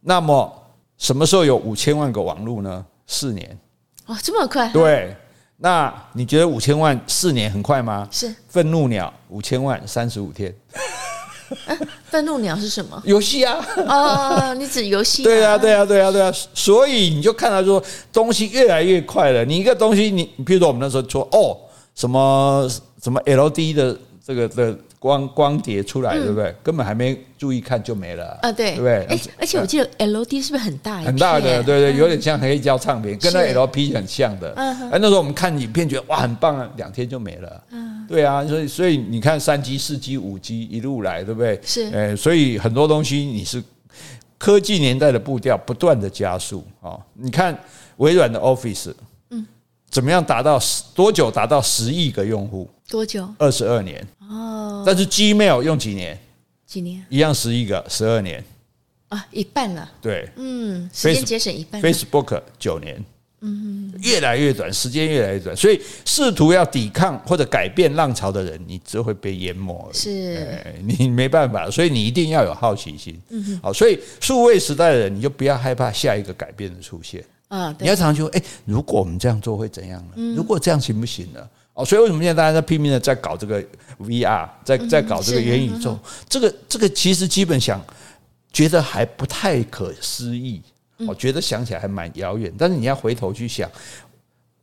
[0.00, 0.50] 那么
[0.96, 2.82] 什么时候有五千万个网络呢？
[3.06, 3.58] 四年
[4.06, 4.70] 哦，这么快？
[4.70, 5.14] 对，
[5.58, 8.08] 那你觉得五千万四年很快吗？
[8.10, 8.34] 是。
[8.48, 10.54] 愤怒鸟五千万三十五天。
[12.08, 13.00] 愤怒鸟是什么？
[13.04, 13.62] 游戏啊！
[13.86, 15.22] 哦，你指游戏？
[15.22, 16.32] 对啊，对啊，对啊，对啊。
[16.54, 19.44] 所以你就看到说，东西越来越快了。
[19.44, 21.54] 你一个东西，你比如说我们那时候说哦，
[21.94, 22.68] 什么？
[23.02, 23.94] 什么 LED 的
[24.26, 26.54] 这个的光光碟出来，对不对？
[26.62, 28.50] 根本还没注意看就没了啊！
[28.50, 29.04] 对，对不对？
[29.10, 31.00] 哎，而且我记得 LED 是不是很大？
[31.02, 34.54] 很大的，对对，有点像黑胶唱片，跟那 LP 很像的。
[34.54, 37.62] 哎，那时候我们看影片觉得哇，很棒啊，两天就没了。
[37.72, 41.60] 嗯，对啊，所以所以你看三 G、四 G、五 G 一路来，对不对？
[41.62, 43.62] 是，哎，所以很多东西你是
[44.38, 46.96] 科技年代的步调不断的加速啊！
[47.12, 47.54] 你看
[47.98, 48.94] 微软的 Office，嗯，
[49.94, 50.60] 怎么样达到
[50.92, 52.68] 多久达到十亿个用户？
[52.88, 53.32] 多久？
[53.38, 54.82] 二十二年哦。
[54.84, 56.18] 但是 Gmail 用几年？
[56.66, 57.06] 几年？
[57.08, 58.42] 一样十亿个，十二年
[59.10, 59.88] 啊，一半了。
[60.02, 61.80] 对，嗯，时间节省一半。
[61.80, 63.04] Facebook 九年，
[63.42, 65.56] 嗯，越来越短，时间越来越短。
[65.56, 69.88] 所以试图要抵抗或者改变浪潮的人，你只会被淹没。
[69.92, 73.16] 是，你没办法，所以你一定要有好奇心。
[73.28, 77.74] 嗯，好，所以数位时代的人，你就不要害怕下一个改变的出现啊。
[77.78, 80.34] 你要常常说，哎，如果我们这样做会怎样呢？
[80.36, 81.40] 如果这样行不行呢？
[81.74, 83.62] 哦，所以为什么现在大家在拼命的在搞这个
[83.98, 85.98] VR，在在搞这个元宇宙？
[86.28, 87.84] 这个这个其实基本想
[88.52, 90.62] 觉得还不太可思议，
[91.06, 92.52] 我觉得想起来还蛮遥远。
[92.56, 93.68] 但是你要回头去想。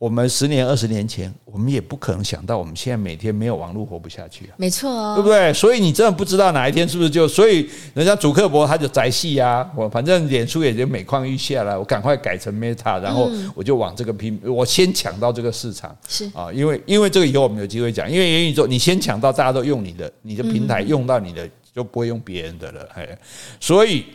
[0.02, 4.50] 我们十年、二十年前，我们也不可能想到，我们现在每天没有网络活不下去啊。
[4.56, 5.54] 没错哦，对不对？
[5.54, 7.28] 所以你真的不知道哪一天是不是就……
[7.28, 23.16] 所以人家主克伯他就宅系啊，我反正脸书也就每况愈下了，我赶快改成 Meta，然后我就往这个拼，我先抢到这个市场是啊，因为因为这个以后我们有机会讲，因为元宇宙你先抢到，大家都用你的，你的平台用到你的就不会用别人的了，哎，
[23.60, 24.06] 所以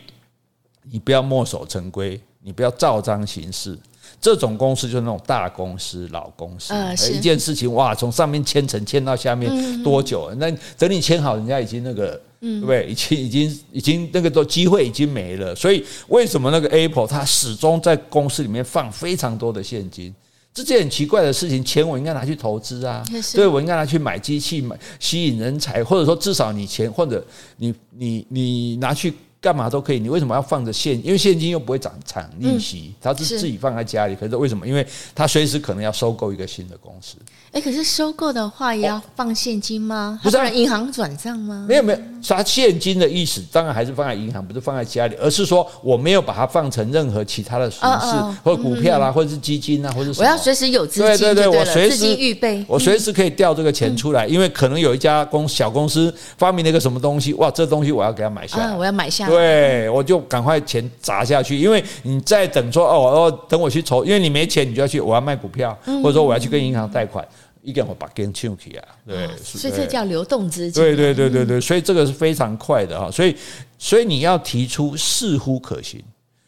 [0.82, 3.78] 你不要墨守成规，你不要照章行事。
[4.20, 6.74] 这种公司就是那种大公司、老公司，
[7.12, 10.28] 一件事情哇，从上面签成签到下面多久？
[10.38, 12.86] 那等你签好，人家已经那个，对不对？
[12.86, 15.54] 已经、已经、已经那个都机会已经没了。
[15.54, 20.12] 所以为什么那个 Apple 它始终在公司里面放非常多的现金？
[20.52, 23.04] 这件很奇怪的事情，钱我应该拿去投资啊，
[23.34, 27.24] 对，我应该拿去买机器、买吸引人才，或者说至少你钱或者
[27.58, 29.14] 你你你拿去。
[29.40, 31.00] 干嘛都可以，你为什么要放着现？
[31.04, 34.16] 因为现金又不会涨产利息，它是自己放在家里。
[34.16, 34.66] 可是为什么？
[34.66, 37.16] 因为他随时可能要收购一个新的公司。
[37.52, 40.20] 哎，可是收购的话也要放现金吗？
[40.22, 41.64] 不是银行转账吗？
[41.68, 41.98] 没有没有，
[42.28, 50.12] 他现金的意思当然还是放在银行，不是放在家里，而是说我没有把它放成任何其他的形式，或股票啦，或者是基金啊，或者。
[50.18, 59.27] 我要随时有资金，对对对，我随时预备，我随时可以调这个钱出来，因为可能有一家公小公司发明了一个什么东西，哇，这东西我要给它买下来，我要买下来。
[59.28, 67.26] 对，我就赶快钱砸下去，因为你再等说哦哦，等我去筹，因为你没钱，你就要去我要卖股票，或者说我要去跟银行贷款。
[67.60, 70.82] 一定我把钱抢起啊，对，哦、所以这叫流动资金。
[70.82, 73.36] 对对对对对，所以这个是非常快的哈，所以
[73.76, 76.00] 所以你要提出似乎可行，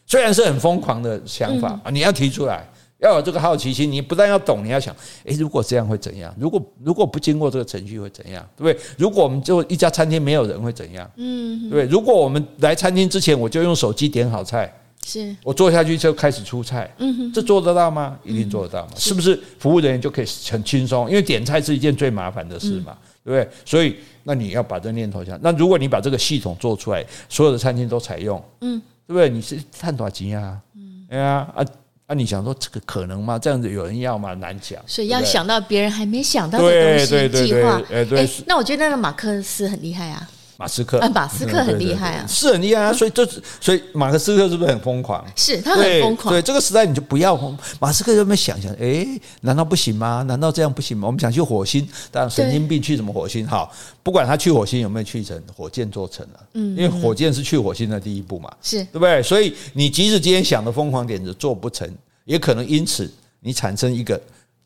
[0.07, 2.67] 虽然是很疯狂的想法啊，你要提出来，
[3.01, 6.35] 要有这个好奇心，你不但要懂，你要想，诶，如果这样会怎样？
[6.39, 8.47] 如果如果不经过这个程序会怎样？
[8.57, 8.87] 对不对？
[8.99, 11.11] 如果我们就一家餐厅没有人会怎样？
[11.17, 14.73] 嗯，对，如果我们来餐厅之前我就用手机点好菜。
[15.03, 18.19] 是我坐下去就开始出菜，嗯哼，这做得到吗？
[18.23, 18.93] 一定做得到嘛？
[18.97, 21.09] 是不是服务人员就可以很轻松？
[21.09, 23.49] 因为点菜是一件最麻烦的事嘛，对不对？
[23.65, 29.31] 所以那你要把这念头想，那如果你把这个系统做出来，所有的餐厅都采用，嗯，对不对？
[29.31, 30.61] 你是赚多少钱啊？
[30.77, 31.65] 嗯，对啊，啊
[32.11, 32.15] 啊！
[32.15, 33.39] 你想说这个可能吗？
[33.39, 34.35] 这样子有人要吗？
[34.35, 34.83] 难讲。
[34.85, 37.81] 所以要想到别人还没想到的东西计划。
[37.89, 40.29] 哎，对，那我觉得那个马克思很厉害啊。
[40.61, 43.27] 马斯克，马斯克很厉害啊，是很厉害啊，所以这
[43.59, 45.25] 所以马克思克是不是很疯狂？
[45.35, 46.35] 是他很疯狂。
[46.35, 47.35] 对这个时代，你就不要
[47.81, 48.71] 马斯克有没有想想？
[48.75, 49.07] 哎，
[49.41, 50.23] 难道不行吗？
[50.29, 51.07] 难道这样不行吗？
[51.07, 53.47] 我们想去火星，当然神经病去什么火星？
[53.47, 59.23] 好，不管他去火星有没有去成，火箭做成了，嗯，因为火箭是去火星的第一步嘛，是对不对？
[59.23, 61.89] 所以你即使今天想的疯狂点子做不成，
[62.27, 64.21] 也可能因此你产生一个。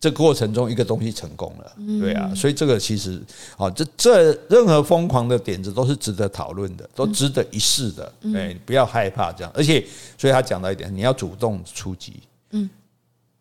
[0.05, 3.19] 这个过程中，一个东西成功了，对啊，所以这个其实，
[3.57, 9.51] 啊，这这任何疯狂的点子都是值得讨论的，都值得一试的，哎，不要害怕这样。
[9.55, 9.83] 而且，
[10.19, 12.69] 所以他讲到一点，你要主动出击，嗯，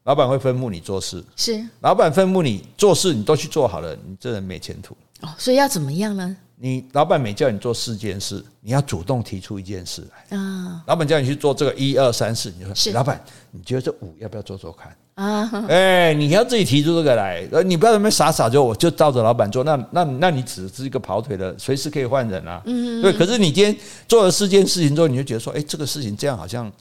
[0.05, 4.95] 老板会吩咐你做事，是，老板吩咐你做事，你都去做好了，你这人没前途。
[5.19, 6.37] 哦，所以要怎么样呢？
[6.55, 10.37] 你老板每叫你做四件事，你要主动提出一件事来。
[10.37, 10.81] 啊。
[10.87, 13.21] 老板叫你去做这个一二三四，你就说，老板，
[13.51, 14.95] 你觉得这五要不要做做看？
[15.15, 22.61] 啊，哎，你要自己提出这个来，呃，你不要那么傻傻就我就照着老板做，那那那你只是一个跑腿的，随时可以换人啊。
[22.65, 23.13] 嗯，对。
[23.13, 23.75] 可是你今天
[24.07, 26.71] 做了四件事情之后，你就觉得说，哎，这个事情这样好像，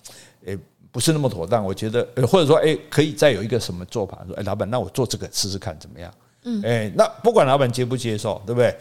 [0.47, 0.57] 哎，
[0.90, 1.62] 不是那么妥当。
[1.62, 4.18] 我觉得，或者说，哎，可以再有一个什么做法？
[4.27, 6.11] 说，哎，老板，那我做这个试试看怎么样？
[6.45, 8.75] 嗯，哎，那不管老板接不接受，对不对？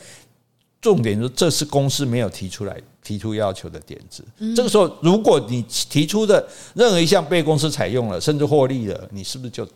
[0.81, 4.25] 重点是，这是公司没有提出来、提出要求的点子。
[4.55, 9.67] 这个时候，如果你提出的任何一项被公司采用了，甚至获利了，你是不是就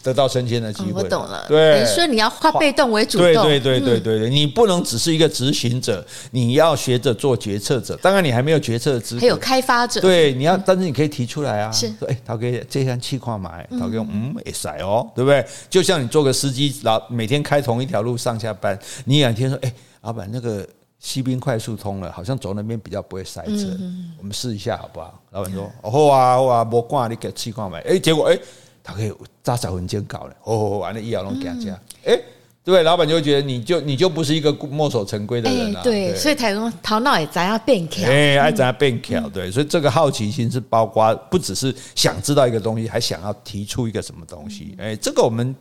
[0.00, 1.02] 得到升迁的机会？
[1.02, 1.44] 我懂了。
[1.48, 3.26] 对，所以你要化被动为主动。
[3.26, 7.98] 对对对对对对，你不能只是一个执行者，你要学着做决策者。
[8.00, 9.20] 当然，你还没有决策的资格。
[9.22, 10.00] 还有开发者。
[10.00, 11.72] 对，你要，但是你可以提出来啊。
[11.72, 11.92] 是。
[12.06, 15.44] 哎，陶哥这项气矿买，他给嗯，哎塞哦，对不对？
[15.68, 19.74] 就像你做个司机，老每天开同一条路上下班，你两天说，哎。
[20.02, 20.66] 老板，那个
[20.98, 23.76] 西滨快速通了，好像走那边比较不会塞车，
[24.18, 25.20] 我们试一下好不好？
[25.30, 28.38] 老板说：“哦好啊好啊，莫挂你给气矿买。”哎，结果哎，
[28.82, 32.20] 他可以扎小文件搞了，哦，完了医药龙给他加，哎，
[32.64, 35.82] 对，老板就会觉得你就你就不是一个墨守成规的人了。
[35.82, 44.74] 对，所以台中头脑也咱要变巧，哎，爱咱要变巧，对，所以这个好奇心是包括不只是想知道一个东西，还想要提出一个什么东西。
[44.78, 45.54] 哎，这个我们。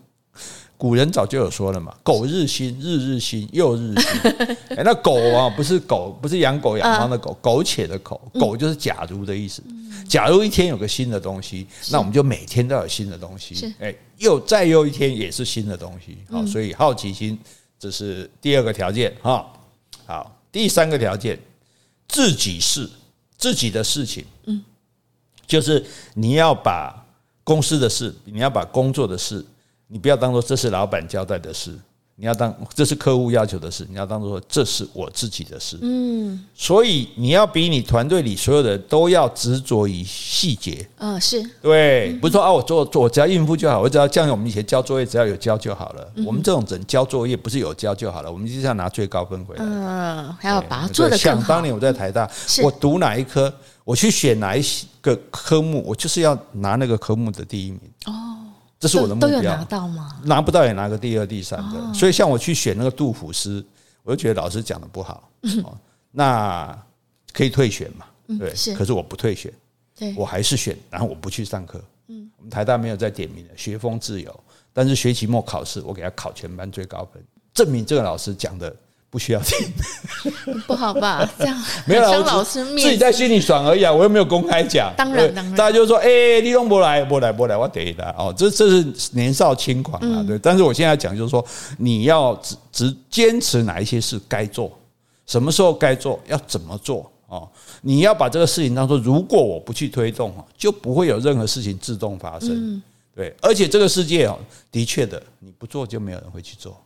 [0.77, 4.31] 古人早就有说了嘛，苟日新，日日新，又日新。
[4.77, 9.63] 哎，那苟啊，不是狗，不是养狗养猫的狗，苟且的苟，苟就是假如的意思。
[10.07, 13.73] 假如一天有个新的东西，那我们就每天都有新的东西。
[13.79, 16.19] 哎，又再又一天也是新的东西。
[16.29, 17.37] 好，所以好奇心
[17.79, 19.51] 这是第二个条件哈。
[20.05, 21.39] 好，第三个条件，
[22.07, 22.87] 自己事，
[23.35, 24.63] 自己的事情，嗯，
[25.47, 27.03] 就是你要把
[27.43, 29.43] 公司的事，你要把工作的事。
[29.88, 31.71] 你不要当做这是老板交代的事，
[32.15, 35.78] 你要当这是客户要求的事，你要当做这是我自己的事。
[35.82, 40.86] 嗯，所以你要比你团队里所有的人都要执着于细节。
[40.97, 46.12] 嗯，是对，不是说啊，我做做我只要应付就好，我只要像我们以前交作业，只要有交就好了。
[46.26, 49.63] 我们这种人交作业不是有交就好了，我们就是要拿最高分回来。
[49.63, 51.39] 嗯，还要把它做得更好。
[51.39, 52.30] 想当年我在台大，
[52.62, 53.54] 我读哪一科，
[53.86, 54.62] 我去选哪一
[55.00, 57.80] 个科目，我就是要拿那个科目的第一名。
[58.08, 58.13] 哦。
[58.79, 59.29] 这是我的目标。
[59.29, 60.21] 都有拿到吗？
[60.23, 61.93] 拿不到也拿个第二、第三的。
[61.93, 63.63] 所以像我去选那个杜甫诗，
[64.03, 65.29] 我就觉得老师讲的不好。
[66.11, 66.77] 那
[67.33, 68.05] 可以退选嘛？
[68.39, 69.53] 对，可是我不退选，
[70.15, 71.81] 我还是选，然后我不去上课。
[72.37, 74.39] 我们台大没有在点名的，学风自由。
[74.73, 78.75] 但是学期末考试，我给他考全班最高分，证明这个老师讲的。
[79.10, 79.58] 不需要听，
[80.67, 81.28] 不好吧？
[81.39, 83.91] 这样没有老师自己在心里爽而已啊！
[83.91, 84.93] 我又没有公开讲。
[84.98, 90.38] 当然，当然，大家就说：“哎，李东博来，不来，不来，我得的哦。”这这是年少轻狂啊，对。
[90.39, 91.43] 但是我现在讲就是说，
[91.78, 94.78] 你要只只坚持哪一些事该做，
[95.26, 97.48] 什么时候该做，要怎么做哦？
[97.82, 102.82] 你要把这个事情当做，如果我不去推动，就不会有任何事情自动发生。
[103.15, 104.38] 对，而且这个世界哦，
[104.70, 106.78] 的确的，你不做就没有人会去做。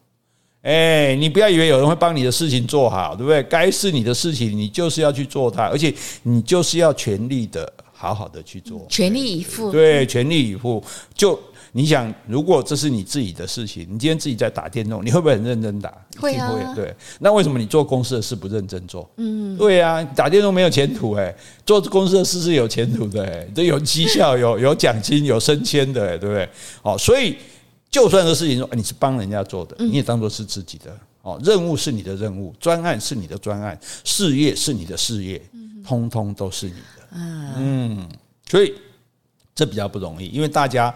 [0.61, 3.41] 哎，你不要以为有人会帮你的事情做好，对不对？
[3.43, 9.71] 该是你的事情，你就是要去做它，而且你就是要全力的、好好的去做，全力以赴。
[9.71, 10.83] 对，全力以赴。
[11.15, 11.39] 就
[11.71, 15.91] 你想，如果这是你自己的事情，你今天自己在打电动，你会不会很认真打？
[16.19, 16.53] 会啊。
[16.75, 16.93] 对。
[17.19, 19.09] 那为什么你做公司的事不认真做？
[19.17, 26.47] 嗯，对啊，打电动没有前途哎，做公司的事是有前途的哎，这有绩效、有有奖金、有升迁的哎，对不对？
[26.83, 27.35] 哦，所以。
[27.91, 31.39] 就算这事情说你是帮人家做的，你也当做是自己的哦。
[31.43, 35.39] 任务是你的任务，专案是你的专案，事业是你的事业，
[35.85, 37.07] 通通都是你的。
[37.57, 38.09] 嗯，
[38.49, 38.73] 所以
[39.53, 40.95] 这比较不容易，因为大家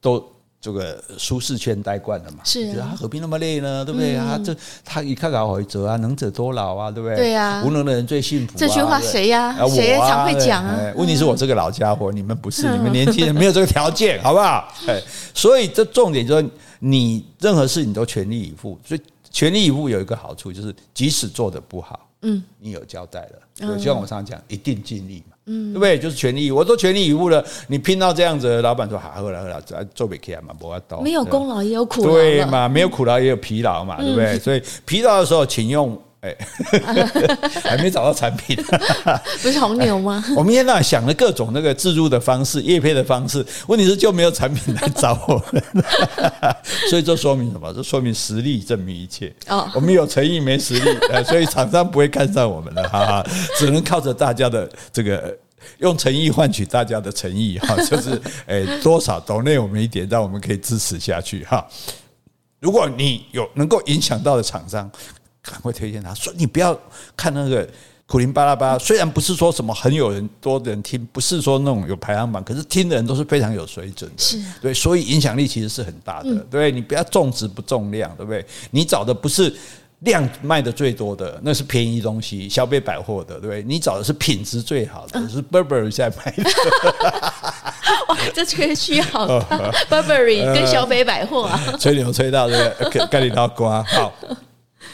[0.00, 0.26] 都。
[0.62, 2.38] 这个舒适圈待惯了嘛？
[2.44, 3.84] 是啊，他何必那么累呢？
[3.84, 4.14] 对不对？
[4.14, 7.16] 啊这他一看到回折啊，能者多劳啊，对不对？
[7.16, 8.56] 对呀，无能的人最幸福。
[8.56, 9.52] 这句话谁呀？
[9.68, 10.78] 谁常会讲啊？
[10.94, 14.72] 问题是我这个老家伙，你们不是， 你们年轻人没有这个条件，好不好？
[14.86, 15.02] 哎，
[15.34, 16.48] 所以这重点就是，
[16.78, 18.78] 你任何事你都全力以赴。
[18.86, 19.00] 所以
[19.32, 23.38] 全力以赴有一个好处，就是即使做的不好，嗯，你有交代了。
[23.54, 25.36] 就像我常常讲，一定尽力嘛。
[25.46, 25.98] 嗯，对不对？
[25.98, 27.44] 就是全力以赴，我都全力以赴了。
[27.66, 29.60] 你拼到这样子，老板说好，好了好了，
[29.94, 31.00] 做不起来嘛，不要刀。
[31.00, 32.68] 没有功劳也有苦劳，对嘛？
[32.68, 34.38] 没有苦劳也有疲劳嘛，对不对？
[34.38, 36.00] 所以疲劳的时候，请用。
[36.22, 36.36] 哎，
[37.64, 38.56] 还没找到产品，
[39.42, 40.24] 不是红牛吗？
[40.36, 45.62] 我们现在想了各种那个自助的方式、叶配的方式，问题是就没有产品来找我们，
[46.88, 47.74] 所以这说明什么？
[47.74, 49.34] 这说明实力证明一切。
[49.48, 53.26] 哦，我们有诚意没实力，所以厂商不会看上我们的，哈哈，
[53.58, 55.36] 只能靠着大家的这个
[55.78, 61.66] 用诚意换取大家的诚意，哈，就是哎多少 donate 我们一点，让我们可以支持下去，哈。
[62.60, 64.88] 如果你有能够影响到的厂商。
[65.42, 66.78] 赶快推荐他，说你不要
[67.16, 67.68] 看那个
[68.06, 76.34] 苦林巴拉巴，虽然不是说什么很有人多的人听，不是说那种有排行榜，可是听的人都是非常有水准的，是对，所以影响力其实是很大的。
[76.50, 78.44] 对，你不要重质不重量，对不对？
[78.70, 79.52] 你找的不是
[80.00, 83.62] 量卖的最多的，那是便宜东西，消费百货的，对不对？
[83.62, 86.44] 你找的是品质最好的，是 Burberry 在卖的。
[88.08, 89.26] 哇，这吹嘘好
[89.88, 92.56] Burberry 跟小北百货啊，吹牛吹到这
[92.90, 94.12] 个盖里刀瓜好。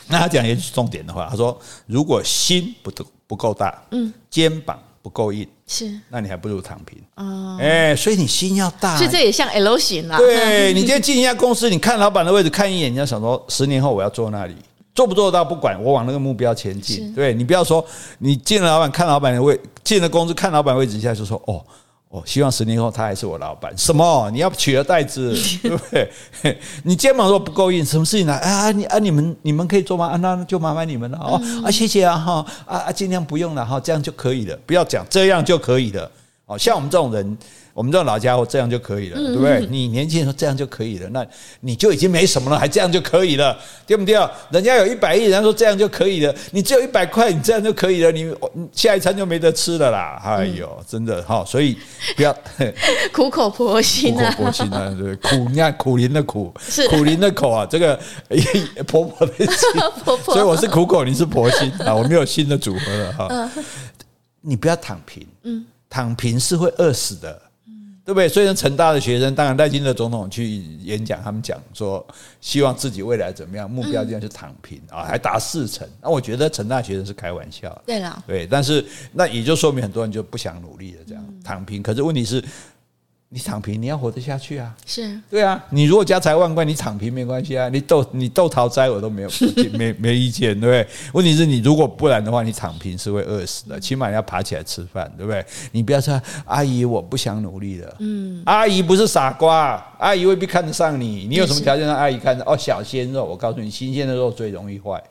[0.08, 7.58] 那他讲一句重点的话，他说：“如果心不够不够大，嗯，肩膀不够硬，是，那你还不如躺平哦。
[7.60, 10.16] 哎，所以你心要大，所以这也像 L 型啦。
[10.16, 14.56] 对，你今天进一家公司，你看老板的位置看一眼，你要想说十年后我要坐那里，
[14.94, 17.12] 做不做得到不管，我往那个目标前进。
[17.14, 17.84] 对，你不要说
[18.18, 21.64] 你进了老板看老板的位，进了公司看老板位置一下就说哦。”
[22.08, 23.72] 我希望十年后他还是我老板。
[23.76, 24.30] 什么？
[24.30, 26.10] 你要取而代之， 对不对？
[26.84, 28.34] 你肩膀若不够硬，什么事情呢？
[28.34, 30.06] 啊，你啊，你们你们可以做吗？
[30.06, 31.40] 啊，那就麻烦你们了哦。
[31.64, 34.58] 啊，谢谢啊哈啊啊，尽量不用了哈，这样就可以了。
[34.64, 36.10] 不要讲这样就可以了。
[36.46, 37.38] 哦，像我们这种人。
[37.78, 39.64] 我们这种老家伙这样就可以了，对不对？
[39.70, 41.24] 你年轻人说这样就可以了，那
[41.60, 44.18] 你就已经没什么了，还这样就可以了，对不对？
[44.50, 48.34] 人家有一百亿，人家说这样就可以了，你只有一百块，你这样就可以了，你
[48.72, 50.20] 下一餐就没得吃了啦！
[50.24, 51.78] 哎呦，真的哈，所以
[52.16, 52.36] 不要
[53.14, 56.52] 苦口婆心啊，苦口婆心啊，对，苦，你看苦林的苦，
[56.90, 57.96] 苦林的口啊，这个
[58.88, 63.50] 婆婆的心， 婆婆，所以我是苦口，你是婆心啊，我没有新的组合了哈。
[64.40, 67.42] 你不要躺平，嗯，躺平是会饿死的。
[68.08, 68.26] 对不对？
[68.26, 70.48] 所以，成大的学生，当然赖清德总统去
[70.82, 72.02] 演讲，他们讲说，
[72.40, 75.86] 希望自己未来怎么样，目标这样就躺平啊，还达四成。
[76.00, 77.82] 那我觉得成大学生是开玩笑。
[77.84, 81.82] 对了，对，但是那也就说明很多人就不想努力了，这样躺平。
[81.82, 82.42] 可是问题是。
[83.30, 84.74] 你躺平，你要活得下去啊？
[84.86, 85.62] 是对啊。
[85.68, 87.68] 你如果家财万贯，你躺平没关系啊。
[87.68, 89.28] 你斗你斗讨债，我都没有
[89.76, 90.94] 没没意见，对不对？
[91.12, 93.78] 问题是你如果不然的话，你躺平是会饿死的。
[93.78, 95.44] 起码要爬起来吃饭，对不对？
[95.72, 97.96] 你不要说阿姨，我不想努力了。
[97.98, 101.26] 嗯，阿姨不是傻瓜，阿姨未必看得上你。
[101.28, 102.42] 你有什么条件让阿姨看上？
[102.46, 105.02] 哦，小鲜肉，我告诉你，新鲜的肉最容易坏。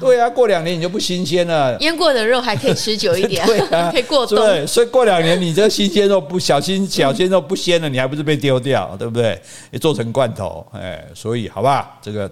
[0.00, 1.76] 对啊，过两年你就不新鲜了。
[1.80, 4.38] 腌过的肉还可以持久一点， 对啊， 可以过冬。
[4.38, 9.40] 对，所以过两年你这新鲜肉不小心 小鲜肉不鲜了，你还不是被丢掉，对不对？
[9.70, 12.30] 你做成罐头，哎，所以好吧，这个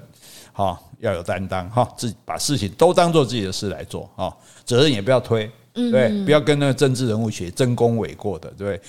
[0.52, 4.32] 好要有担当哈，自己把事情都当做自己的事来做啊，
[4.64, 8.80] 责任也不要推，对，不要跟那个政治人物学争功诿过的，对，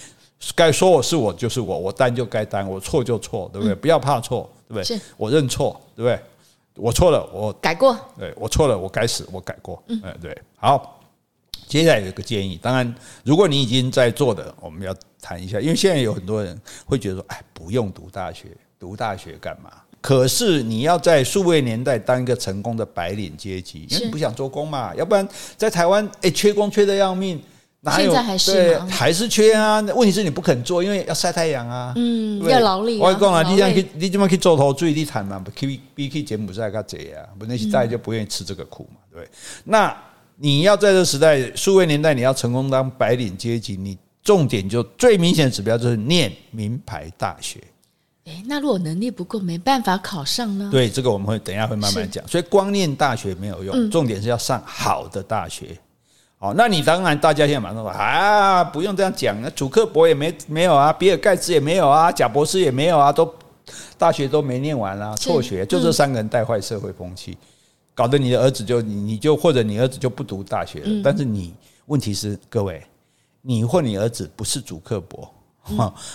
[0.56, 3.76] 该说我是我就是我，我担就该担，我错就错，对不对？
[3.76, 4.84] 不要怕错，对不对？
[4.84, 6.20] 是我认错，对不对？
[6.78, 7.98] 我错了，我改过。
[8.18, 9.82] 对，我错了，我该死，我改过。
[9.88, 10.94] 嗯，对，好。
[11.68, 18.48] 接下来有一个建议，当然，如果你已经在做的，我们要谈一下，因为现在有很多人会觉得说，哎，不用读大学，
[18.80, 19.70] 读大学干嘛？
[20.00, 27.42] 可是你要在数位年代当一个成功的白领阶级，因为你不想做工嘛，要不然在台湾，哎，缺工缺的要命。
[27.92, 29.80] 现在还是对，还是缺啊。
[29.82, 31.94] 问题是你不肯做，因为要晒太阳啊。
[31.96, 33.00] 嗯，要劳力。
[33.00, 39.28] 我讲啊，你这样去，你这么去做头最你谈嘛，不去比去柬埔寨较济啊，不那些大家就不愿意吃这个苦嘛，对。
[39.64, 39.96] 那
[40.36, 47.60] 你要在这时代数位年代，你要成功当白领阶级，你重点就最明显的指标就是念名牌大学。
[48.26, 50.70] 诶，那如果能力不够，没办法考上呢？
[50.70, 52.28] 对，这个我们会等一下会慢慢讲。
[52.28, 55.78] 所以光念大学没有用，重点是要上好的大学。
[56.40, 63.34] 好，那你当然大家现在马上说啊，不用这样讲，那主克伯也没没有啊，比尔盖茨也没有啊，贾博士也没有啊，都
[63.98, 67.36] 大学都没念完啊，辍学，就这三个人带坏社会风气。
[67.96, 71.56] 搞得你的儿子就你你就或者你儿子就不读大学了，但是你
[71.88, 72.84] 问题是各位，
[73.42, 75.28] 你或你儿子不是主克伯，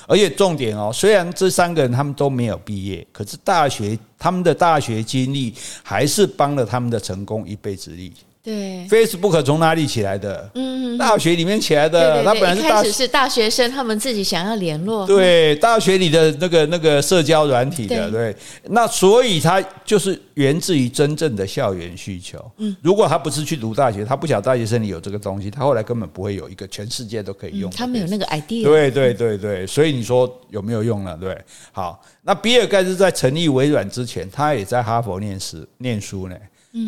[0.06, 5.52] 而且重点哦，虽然这三个人他们都没有毕业，可是大学他们的大学经历
[5.82, 8.12] 还是帮了他们的成功一臂之力。
[8.42, 10.50] 对，Facebook 从哪里起来的？
[10.54, 12.24] 嗯，大学里面起来的。
[12.24, 15.06] 他本来是大开始是大学生，他们自己想要联络。
[15.06, 18.34] 对，大学里的那个那个社交软体的，对。
[18.64, 22.44] 那所以他就是源自于真正的校园需求。
[22.56, 27.70] 嗯，如果他不是去读大学，他不晓得大学生里有这个东西，他后来根本不会有一个全世界都可以用。
[27.70, 28.64] 他们有那个 idea。
[28.64, 31.16] 对对对对，所以你说有没有用呢？
[31.20, 31.40] 对，
[31.70, 32.02] 好。
[32.24, 36.36] 那比尔盖茨在成立微软之前，他也在哈佛念书念书呢。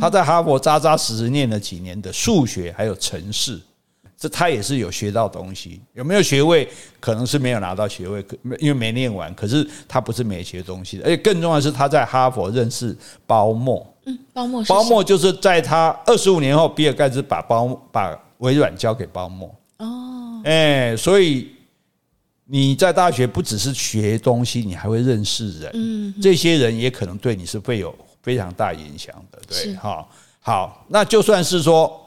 [0.01, 3.61] 他在哈佛扎扎实实念了几年的数学，还有城市，
[4.17, 5.81] 这他也是有学到东西。
[5.93, 6.67] 有没有学位？
[6.99, 8.25] 可能是没有拿到学位，
[8.59, 9.35] 因为没念完。
[9.35, 13.87] 可是他不是没学东西的，而且更重要的是他在哈佛认识包默。
[14.07, 19.55] 嗯，鲍默，包默就是在他二十五年后，比尔盖茨把包把微软交给包默。
[19.79, 21.49] 哦，哎，所以
[22.47, 25.71] 你在大学不只是学东西，你还会认识人。
[25.75, 27.95] 嗯，这些人也可能对你是会有。
[28.25, 30.11] 非常大影响的，对，好，
[30.41, 32.01] 好，那就算是说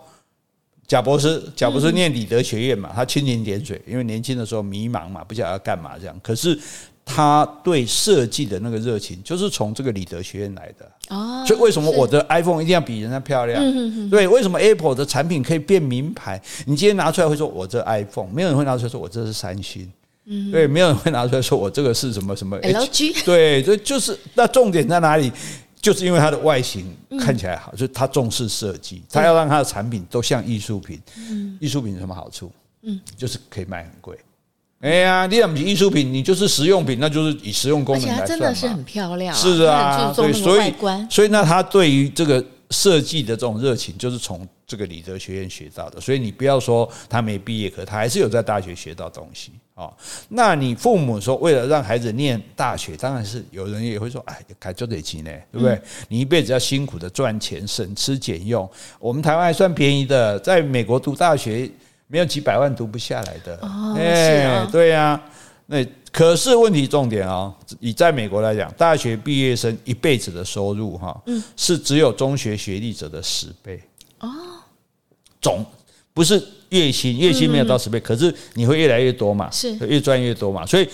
[0.88, 6.20] 贾博士，贾博士念理德学院嘛，他蜻蜓点水，因为年轻的时候迷茫嘛，不晓得要干嘛这样。
[6.24, 6.57] 可是
[7.05, 10.91] 他对设计的那个热情，就是从这个理德学院来的。
[11.09, 13.61] 哦，所以为什么我的 iPhone 一定要比人家漂亮？
[14.09, 16.41] 对，为什么 Apple 的产品可以变名牌？
[16.65, 19.89] 你今天拿出来会说，我这 iPhone，没有人会拿出来说我这是三星。
[20.26, 23.24] 嗯，对，没有人会拿出来说我这个是什么什么 LG。
[23.24, 25.32] 对，这就是那重点在哪里？
[25.80, 31.01] 就是因为它的外形看起来好，就是它重视设计，它要让它的产品都像艺术品。
[31.59, 32.51] 艺术品有什么好处？
[32.82, 34.17] 嗯，就是可以卖很贵。
[34.80, 38.28] 哎呀，你讲不是艺术品，你就是实用品，那就是以实用功能来算嘛。
[38.28, 40.73] 真的是很漂亮，是啊，对，所以
[41.09, 45.99] 所以那他对于这个设计的这种热情，就是从这个理德学院学到的。
[45.99, 49.51] 所以你不要说他没毕业，可他还是有在大学学到东西。
[49.78, 49.93] 哦，
[50.30, 55.80] 那你父母说为了让孩子念大学，当然是有人也会说，哎，开就得急呢，对不对？
[56.09, 58.67] 你一辈子要辛苦的赚钱，省吃俭用。
[58.97, 61.69] 我们台湾还算便宜的，在美国读大学
[62.07, 63.55] 没有几百万读不下来的。
[63.61, 65.21] 哦，哎，对呀。
[65.67, 71.21] 那可是问题重点啊，以在美国来讲，大学毕业生一辈子的收入哈，
[71.55, 73.80] 是只有中学学历者的十倍。
[74.21, 74.30] 哦，
[75.39, 75.63] 总
[76.18, 76.43] 不是。
[76.70, 79.49] 月薪月薪没有到十倍，可是你会越来越多嘛？
[79.49, 80.65] 是越赚越多嘛？
[80.65, 80.86] 所以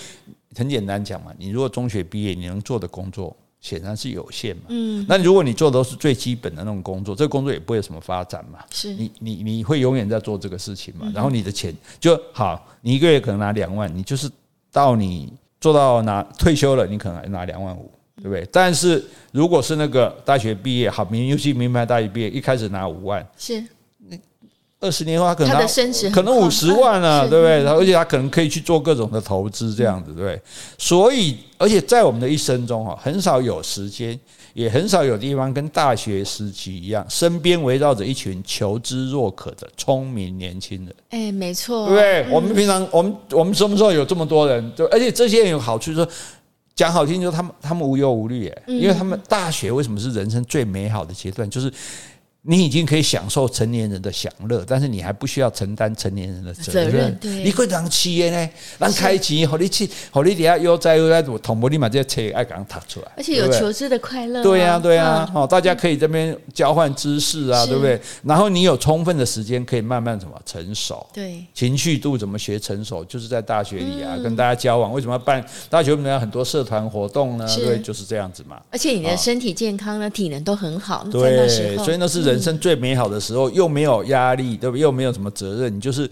[0.54, 4.62] 很简单讲嘛，你如果中学毕业，你能做的工作显然是有限嘛。
[4.68, 8.60] 嗯，那如果你做的都是最基本的那种工作，这个工作也不会有什么发展嘛。
[8.70, 11.10] 是你你你会永远在做这个事情嘛？
[11.12, 14.30] 然后你的钱就好，你一个月可能拿两万，你就是
[14.70, 18.48] 到你做到拿退休了，你可能拿两万五，对不对？
[18.52, 23.60] 但是如果是那个大学毕业，好明尤其名牌大学毕业，一开始拿五万是。
[24.84, 27.66] 二十年后，他可能他可能五十万啊，对不对？
[27.66, 30.38] 而且他可能可以去做各种的投资，这样子，对不对？
[30.76, 34.18] 所以，而且在我们的一生中哈，很少有时间，
[34.52, 40.94] 也很少有地方跟大学时期一样，身边围绕着一群求知若渴的聪明年轻人。
[41.08, 42.26] 哎，没错，对不对？
[42.34, 44.72] 我们平常，我们我们什么时候有这么多人？
[44.76, 46.12] 就而且这些人有好处，就是说
[46.74, 51.48] 讲好听，就是他们他们无忧无虑，哎，因为他们大学为什么是人生最美好的阶段？
[51.48, 51.72] 就是。
[52.46, 56.92] 你已经可以享受成年人的享乐，但是你还不需要承担成年人的责任。
[56.92, 64.42] 责任对，你可以让企业呢，让开机，和你去，和你底下悠哉悠哉，同步立马这些车爱刚踏出来，而且有求知的快乐、啊。
[64.42, 67.98] 对呀、啊，对呀、啊，哦，大家可以这边交换知识啊，对不对？
[68.22, 71.06] 然后你有充分的时间可以慢慢什么成熟？
[71.14, 73.02] 对，情绪度怎么学成熟？
[73.06, 74.92] 就是在大学里啊，嗯、跟大家交往。
[74.92, 75.92] 为什么要办大学？
[75.92, 77.48] 为什么要很多社团活动呢？
[77.56, 78.60] 对，就是这样子嘛。
[78.70, 81.06] 而且你的身体健康呢，体能都很好。
[81.10, 82.33] 对，所以那是人。
[82.34, 84.82] 人生最美好的时候，又没有压力，对不对？
[84.82, 86.06] 又没有什么责任，你就是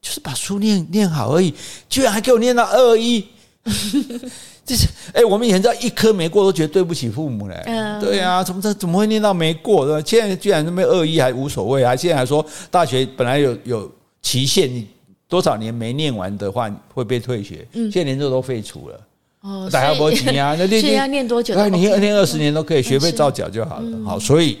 [0.00, 1.52] 就是把书念念好而已，
[1.88, 3.24] 居然还给我念到二一，
[4.64, 7.62] 这是哎，我们以前知道一科没过都觉得对不起父母嘞。
[7.66, 9.84] 嗯，对啊，怎么这怎么会念到没过？
[9.84, 10.02] 对吧？
[10.04, 13.90] 现在居然那么二一还无所谓，还现在还说大学本来有有
[14.22, 14.86] 期限，你
[15.28, 19.00] 多少年没念完的话会被退学，现在连这都废除了。
[19.42, 21.54] 哦，大家不急啊，那 所以要念多久？
[21.54, 24.04] 那你念二十年都可以，学费照缴就好了。
[24.04, 24.58] 好，所以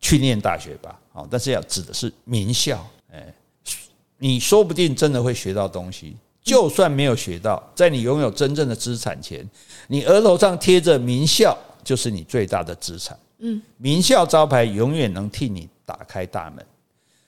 [0.00, 0.98] 去念大学吧。
[1.12, 2.84] 好，但是要指的是名校。
[3.12, 3.34] 哎，
[4.18, 6.16] 你说不定真的会学到东西。
[6.42, 9.46] 就算没有学到，在你拥有真正的资产前，
[9.86, 13.18] 你额头上贴着名校就是你最大的资产。
[13.40, 16.64] 嗯，名校招牌永远能替你打开大门。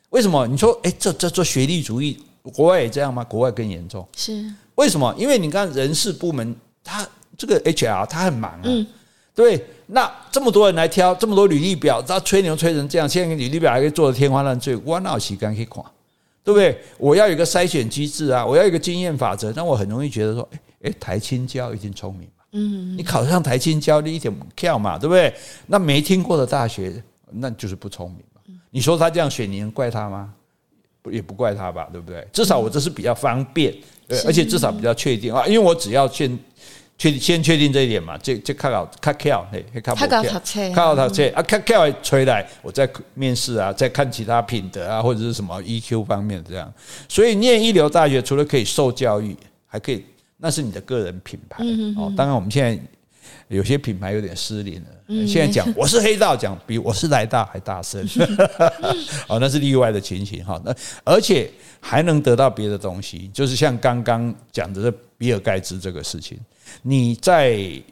[0.09, 0.47] 为什么？
[0.47, 2.18] 你说，哎，这这做学历主义，
[2.55, 3.23] 国外也这样吗？
[3.25, 4.09] 国外更严重。
[4.16, 5.14] 是为什么？
[5.18, 7.07] 因为你看人事部门，他
[7.37, 8.87] 这个 HR 他很忙啊。
[9.41, 15.82] 对，那这么多人来挑，这么多履历表，他吹牛吹成这样，现在履历表还可以做得天花乱坠，我哪有时间去看？
[16.45, 16.78] 对不对？
[16.99, 19.51] 我要有一个筛选机制啊，我要有一个经验法则。
[19.57, 20.47] 那我很容易觉得说，
[20.82, 22.45] 哎，台青交一定聪明嘛。
[22.53, 25.32] 嗯，你考上台青交，你一点不跳嘛，对不对？
[25.66, 28.43] 那没听过的大学，那就是不聪明嘛。
[28.70, 30.30] 你说他这样选，你能怪他吗？
[31.11, 32.26] 也不怪他吧，对不对？
[32.30, 33.74] 至少我这是比较方便，
[34.07, 36.38] 对，而且至少比较确定啊，因为我只要先。
[37.01, 46.70] 确先确定这一点嘛，这这看好看巧，嘿，看不巧，看好他这啊，看巧吹来，我再面试啊， 再看其他品德啊，或者是什么 EQ 方面这样。
[47.09, 49.34] 所以念一流大学，除了可以受教育，
[49.66, 50.05] 还可以，
[50.36, 51.64] 那是你的个人品牌
[51.96, 52.12] 哦。
[52.14, 52.78] 当然，我们现在
[53.48, 55.26] 有些品牌有点失灵了。
[55.26, 58.07] 现在讲我是黑道，讲比我是来大还大声，
[59.26, 60.61] 哦，那是例外的情形哈。
[60.62, 66.38] 那而且还能得到别的东西，就是像刚刚讲的这比尔盖茨这个事情。
[66.83, 67.83] 你在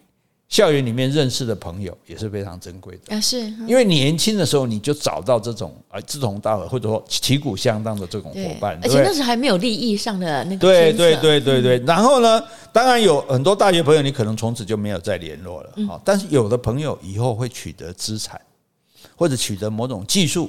[0.48, 11.78] 校园里面认识的朋友也是非常珍贵的，是，因为年轻的时候你就找到这种啊志同道合或者说旗鼓相当的这种伙伴，而且那时候还没有利益上的那个对对对对对。
[11.86, 15.70] 然后呢，当然有很多大学朋友，你可能从此就没有再联络了。
[15.86, 18.40] 好，但是有的朋友以后会取得资产，
[19.16, 20.48] 或者取得某种技术，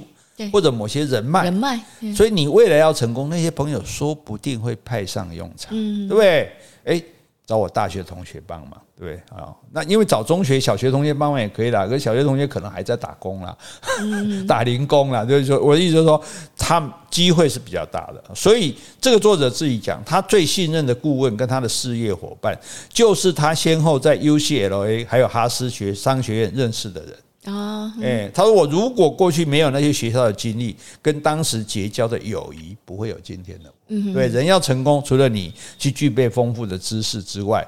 [0.49, 1.77] 或者某些人脉，人脉。
[2.15, 6.51] 所以你未来要成功，那些朋友说不定会派上用场，对不对？
[6.85, 7.03] 哎。
[7.49, 9.49] 找我大学同学帮忙，对啊？
[9.71, 11.87] 那因为找中学、小学同学帮忙也可以啦。
[11.87, 13.57] 可是小学同学可能还在打工啦，
[14.47, 15.25] 打零工啦。
[15.25, 16.23] 就是说，我的意思就是说，
[16.55, 16.79] 他
[17.09, 18.23] 机会是比较大的。
[18.35, 22.55] 所以这个作者自己讲，他最信任的顾问跟他的事业伙伴，
[22.87, 27.15] 就是他先后在 UCLA 还有哈斯学商学院认识的人。
[27.45, 33.73] 啊，哎，他说我如果过去没有那些学校的经历，跟当时结交的友谊，不会有今天的。
[33.87, 37.65] 嗯，对，人要成功，除了你去具备丰富的知识之外，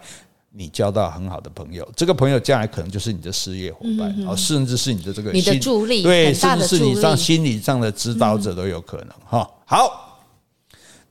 [0.52, 9.08] 你交到很好的朋友，这个朋友将来可能就是你的事业伙伴，哦，甚至是你的这个你的助力，对，甚至是你上心理上的指导者都有可能。
[9.26, 10.20] 哈，好，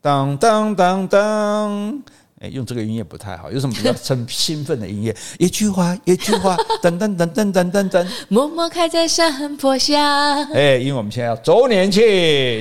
[0.03, 2.03] 当当当当。
[2.41, 5.15] 哎，用这个音乐不太好，有什么比较很 兴奋的音乐？
[5.39, 10.43] 一句话，一句话，噔噔噔噔噔噔噔，默默开在山坡下。
[10.55, 12.03] 哎，因为我们现在要周年庆，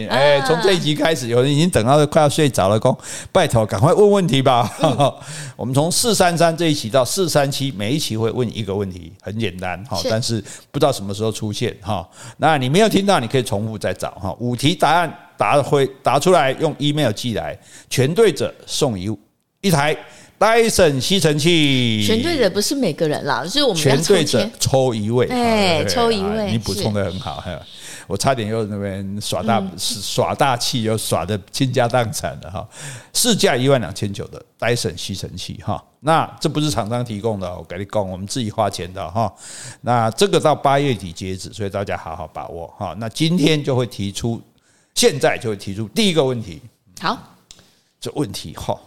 [0.09, 2.93] 哎，从这一集开始，有人已经等到快要睡着了，公
[3.31, 4.69] 拜托，赶快问问题吧。
[5.55, 12.05] 我们从四三三这一期到四三七，每一期会问一个问题，很简单哈，但是不知道什么时候出现哈。
[12.35, 14.35] 那你没有听到，你可以重复再找哈。
[14.41, 17.57] 五题答案答回答出来，用 email 寄来，
[17.89, 19.09] 全对者送一。
[19.61, 19.95] 一台
[20.37, 27.43] 戴森吸尘器，全对的不是每个人啦，就是我们全对者抽一位，哎，抽一位，你补充的很好，
[28.07, 32.65] 我差点又那边耍大耍大气，又耍的倾家荡产的哈，
[33.13, 39.29] 市价一万两千九的戴森吸尘器哈，那这不是厂商提供的，我跟你讲，我们自己花钱的哈，
[39.81, 44.41] 那这个到八月底截止，所以大家好好把握哈，那今天就会提出，
[44.95, 46.61] 现在就会提出第一个问题，
[47.01, 47.17] 好，
[47.99, 48.79] 这问题哈。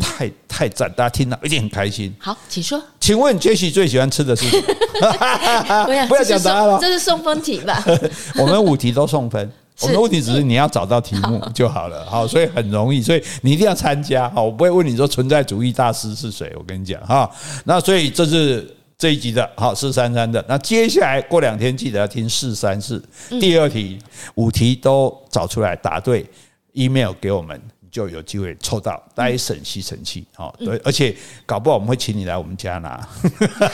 [0.00, 2.14] 太太赞，大家听了一定很开心。
[2.18, 2.82] 好，请说。
[2.98, 5.84] 请问杰西最喜欢吃的是什么？
[5.84, 7.84] 不要不要讲答案了，这是送分题吧？
[8.40, 12.04] 我们五题都送分， 我们的问题只是你要找到题目就好了。
[12.06, 14.28] 好，所以很容易，所以你一定要参加。
[14.30, 17.30] 好，我不会问你说存在主义大师是谁，我跟你讲哈。
[17.64, 18.66] 那所以这是
[18.96, 20.42] 这一集的，好，四三三的。
[20.48, 23.04] 那接下来过两天记得要听四三四
[23.38, 23.98] 第二题，
[24.36, 26.24] 五题都找出来答对
[26.72, 27.60] ，email 给我们。
[27.94, 31.14] 就有机会抽到戴森吸尘器，好，对，而且
[31.46, 33.08] 搞不好我们会请你来我们家拿，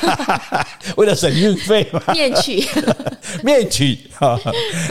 [0.99, 2.03] 为了省运费嘛。
[2.13, 2.63] 面取，
[3.43, 4.39] 面取，哈，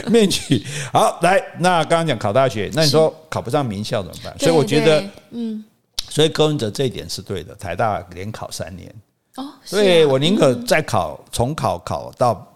[0.08, 0.66] 面取。
[0.92, 4.36] 好，来，那刚刚讲考大学，那你说考不上名校怎么办？
[4.36, 5.64] 所以我觉得，嗯，
[6.08, 8.92] 所以柯文哲这一点是对的，台大连考三年，
[9.36, 12.52] 哦，所以我宁可再考重考，考到。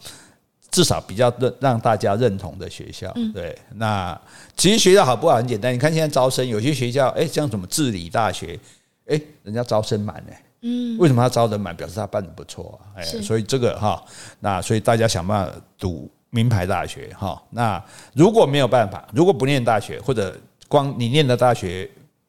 [0.74, 3.56] 至少比较认让大家认同的学校，对。
[3.76, 4.20] 那
[4.56, 8.58] 其实学校好不好很简单，你看现在招生，有些学校，哎，像什么治理大学，
[9.06, 10.32] 哎，人家招生满呢。
[10.62, 11.76] 嗯，为什么他招得满？
[11.76, 12.98] 表示他办的不错啊。
[12.98, 14.04] 哎，所以这个哈，
[14.40, 17.40] 那所以大家想办法读名牌大学哈。
[17.50, 17.80] 那
[18.12, 21.88] 如果没有办法，如果不念大学或者光你念的大学，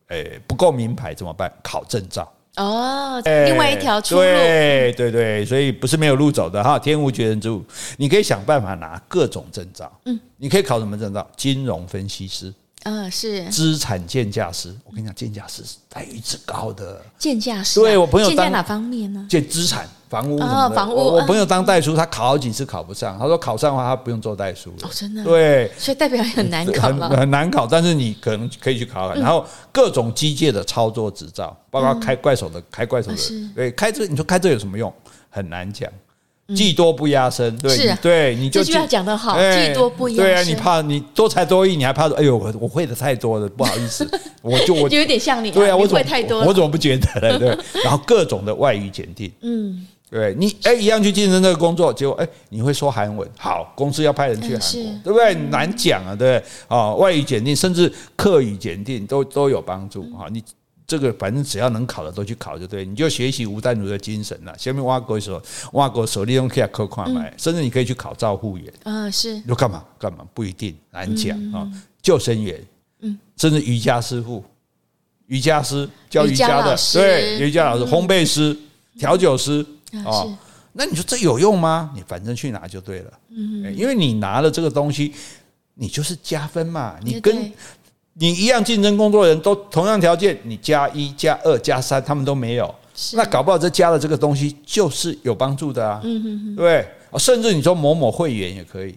[0.10, 1.52] 诶不够名牌怎么办？
[1.64, 2.32] 考证照。
[2.58, 4.22] 哦，另外一条出路。
[4.22, 7.64] 对对对，所以不是没有路走的哈，天无绝人之路，
[7.98, 9.92] 你可以想办法拿各种证照。
[10.06, 11.28] 嗯，你可以考什么证照？
[11.36, 12.54] 金融分析师。
[12.86, 14.74] 嗯，是资产鉴价师。
[14.84, 17.02] 我跟你讲，鉴价师待遇之高的。
[17.18, 19.26] 鉴价师，对我朋友鉴价哪方面呢？
[19.28, 20.96] 鉴资产、房屋哦，房屋。
[20.96, 25.24] 我朋友当代书，他考好几次考不上，他说考上的话，他不用做代书了哦，真的。
[25.24, 29.16] 对，所以代表很难考很很难考，但是你可能可以去考考。
[29.16, 33.18] 然后各种机械的操作执照，包括开怪手的、开怪手的，
[33.56, 34.94] 对，开这你说开这有什么用？
[35.32, 35.92] 很难讲。
[36.54, 40.24] 技多不压身，对，是，对，你就这句话讲得好，技多不压身。
[40.24, 44.08] 对啊，你怕你多才多艺，你还怕说，哎呦，我我会的太多了，不好意思，
[44.44, 47.40] 我就我就有点像你，对啊，我会太多，我怎么不觉得呢？
[47.40, 47.48] 对，
[47.84, 55.34] 然后各种的外语检定，嗯，对你，哎，一样去竞争这个工作，结果哎，你会说韩文，好，公司要派人去韩国，对不对？
[55.50, 60.44] 难讲啊，对，啊，外语检定，甚至课语检定都都有帮助啊，你。
[60.88, 64.56] 这个反正只要能考的都去考就对，你就学习吴丹如的精神了。
[64.58, 65.42] 下面挖过时候，
[65.74, 68.72] 挖过手利用可以扣款买，甚至你可以去考照护员。
[68.84, 69.34] 啊，是。
[69.34, 70.24] 你说干嘛干嘛？
[70.34, 71.68] 不一定，难讲啊。
[72.04, 72.64] 救生员，
[73.00, 74.44] 嗯，甚至瑜伽师傅、
[75.26, 78.56] 瑜伽师教瑜伽的，对，瑜伽老师、烘焙师、
[79.00, 79.66] 调酒师
[80.06, 80.24] 啊。
[80.74, 81.92] 那你说这有用吗？
[81.96, 83.14] 你反正去拿就对了。
[83.30, 85.16] 嗯，因为你拿了这个东西，
[85.74, 86.98] 你就是加分嘛。
[87.02, 87.52] 你跟。
[88.18, 92.74] 你一样竞争工作人都同样条件，你加一加二加三，他们都没有，
[93.14, 96.02] 那搞不好这加了这个东西就是有帮助的啊，
[96.56, 96.88] 对，
[97.18, 98.96] 甚至你说某某会员也可以，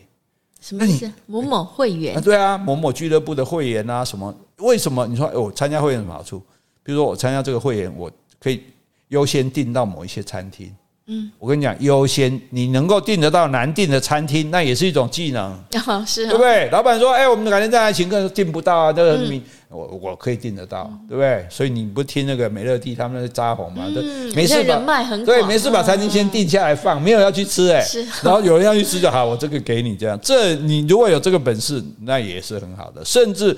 [0.60, 1.12] 什么意思？
[1.26, 2.20] 某某会员？
[2.22, 4.32] 对啊，某某俱乐部的会员啊，什么？
[4.58, 5.04] 为什么？
[5.08, 6.40] 你说我参加会员有什么好处？
[6.84, 8.08] 比如说我参加这个会员，我
[8.38, 8.62] 可以
[9.08, 10.72] 优先订到某一些餐厅。
[11.10, 15.52] 嗯，我跟你讲，优先你能够订得到难订的餐厅，那也是一种技能，
[15.86, 16.68] 哦、是、哦，对不对？
[16.70, 21.46] 老板说，哎，我们改天再来请客，订不到啊，这个你我我可以订得到，对不对？
[21.48, 33.56] 所以你不听那个美乐蒂他们那扎红嘛，嗯、没事把对，没事把餐厅先定下来放，没有要去吃哎，是， 然后有人要去吃就好，我这个给你这样，这你如果有这个本事，那也是很好的，甚至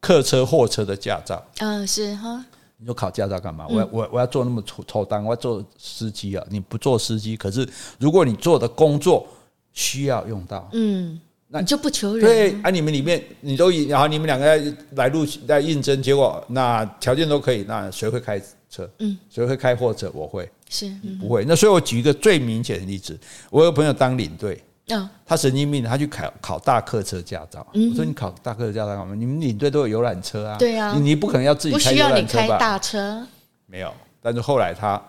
[0.00, 2.44] 客车货车的驾照，嗯，是哈。
[2.82, 3.64] 你说考驾照干嘛？
[3.68, 6.44] 我我我要做那么抽抽单，我要做司机啊！
[6.50, 7.66] 你不做司机，可是
[7.96, 9.24] 如果你做的工作
[9.72, 12.20] 需要用到，嗯，那你就不求人。
[12.20, 18.90] 对啊，你们里面你都然后你们两个来录来应征，结果那条件都可以，那谁会开车？
[18.98, 20.10] 嗯，谁会开货车？
[20.12, 21.44] 我会，是不会？
[21.46, 23.16] 那所以我举一个最明显的例子，
[23.48, 24.60] 我有朋友当领队。
[24.94, 27.66] 哦、他神经病，他去考考大客车驾照。
[27.74, 29.14] 嗯、我说你考大客车驾照干嘛？
[29.14, 30.56] 你们领队都有游览车啊？
[30.58, 32.18] 对啊，你你不可能要自己开游览车吧？
[32.18, 33.26] 不需要你开大车。
[33.66, 35.00] 没有，但是后来他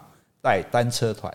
[0.42, 1.34] 带单车团。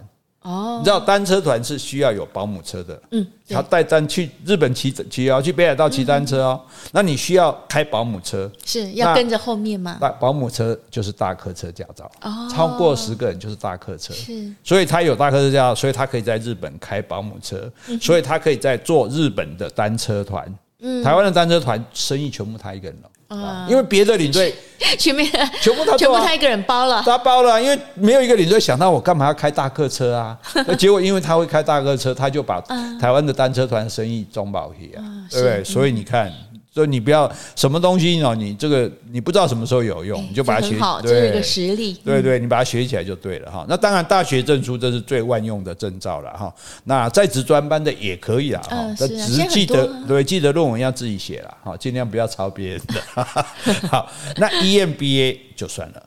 [0.49, 2.99] 哦，你知道单车团是需要有保姆车的。
[3.11, 6.59] 嗯，他带单去日本骑骑哦，去北海道骑单车哦。
[6.91, 9.99] 那你需要开保姆车，是要跟着后面吗？
[10.01, 12.11] 那保姆车就是大客车驾照。
[12.23, 14.15] 哦，超过十个人就是大客车。
[14.15, 17.71] 是，所以他有大客车驾照，所以他可以在日本开保姆车，
[18.01, 20.51] 所以他可以在做日本的单车团。
[20.81, 23.11] 嗯，台湾的单车团生意全部他一个人了。
[23.29, 24.55] 啊，因为别的领队
[24.99, 30.37] 全面 全部他全部他一个人包了，他包了，因为没有一个领队想到我干嘛要开大客车啊？
[30.67, 32.61] 那结果因为他会开大客车，他就把
[33.01, 35.65] 台湾的单车团生意装饱起啊，对不对？
[35.65, 36.33] 所以你看。
[36.71, 41.95] 所以你不要什么东西哦，你这个你不知道什么时候有用，你就把它学好，这是一个实力。
[42.05, 43.67] 对对，你把它学起来就对了哈。
[43.69, 46.55] 那当然，大学证书这是最万用的证照了哈。
[46.85, 53.25] 那在职专班的也可以啦哈，但只是记得对，记得论文要自己写了哈，尽量不要抄别人的。
[53.89, 56.03] 好，那 EMBA 就算了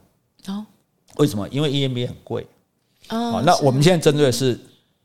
[0.48, 0.66] 哦。
[1.18, 1.48] 为什么？
[1.50, 2.48] 因为 EMBA 很贵
[3.10, 3.42] 哦。
[3.46, 4.58] 那我们现在针对的是。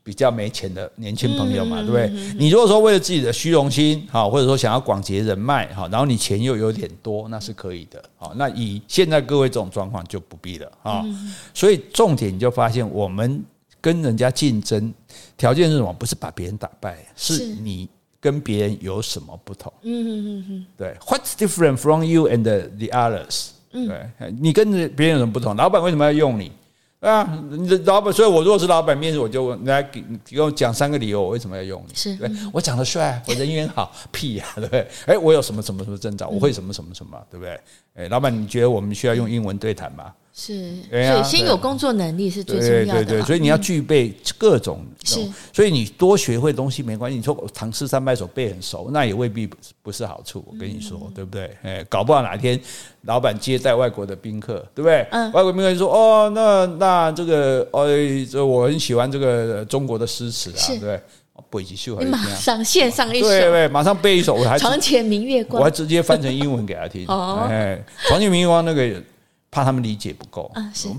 [0.07, 2.09] 比较没钱的年轻朋友嘛，对不对？
[2.39, 11.05] 你如果说为了自己的虚荣心，哈，或者说想要广结人脉，哈，然后你钱又有点多，那是可以的，好，那以现在各位这种状况就不必了，哈。
[11.53, 13.43] 所以重点你就发现，我们
[13.81, 14.93] 跟人家竞争
[15.35, 15.91] 条件是什么？
[15.91, 17.89] 不是把别人打败，是你
[18.21, 19.73] 跟别人有什么不同？
[19.81, 23.49] 嗯嗯嗯对，What's different from you and the others？
[23.73, 25.53] 对，你跟别人有什么不同？
[25.57, 26.53] 老板为什么要用你？
[26.99, 31.93] 啊，你的老板，所以我如果是老板面试，我就问来给给我讲三个理由，我为什么要用你？
[31.93, 34.87] 是，对我长得帅，我人缘好，屁呀，对不对？
[35.05, 36.27] 哎，我有什么什么什么征兆？
[36.27, 37.59] 我会什么什么什么，对不对？
[37.93, 40.11] 哎，老板，你觉得我们需要用英文对谈吗？
[40.39, 43.03] 是，所以先有工作能力是最重要的。
[43.03, 44.85] 对对对，所以你要具备各种。
[45.03, 47.17] 是，所以你多学会东西没关系。
[47.17, 49.49] 你说唐诗三百首背很熟，那也未必
[49.81, 50.45] 不是好处。
[50.47, 51.57] 我跟你说，对不对？
[51.63, 52.59] 哎，搞不好哪天
[53.05, 55.07] 老板接待外国的宾客，对不对？
[55.09, 55.31] 嗯。
[55.31, 57.87] 外国宾客就说：“哦，那那这个，哦，
[58.31, 61.01] 这我很喜欢这个中国的诗词啊，对不对？
[61.49, 67.07] 背几首，你马上献上一首，对对，马上背一首，我还床前明月光，我还直接翻成英文给他听。
[67.07, 69.01] 哦，哎，床前明月光那个。
[69.49, 70.51] 怕他们理解不够，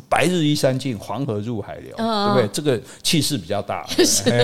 [0.08, 2.52] 白日依山尽，黄河入海流，哦、对不对？
[2.52, 3.86] 这个气势比较大。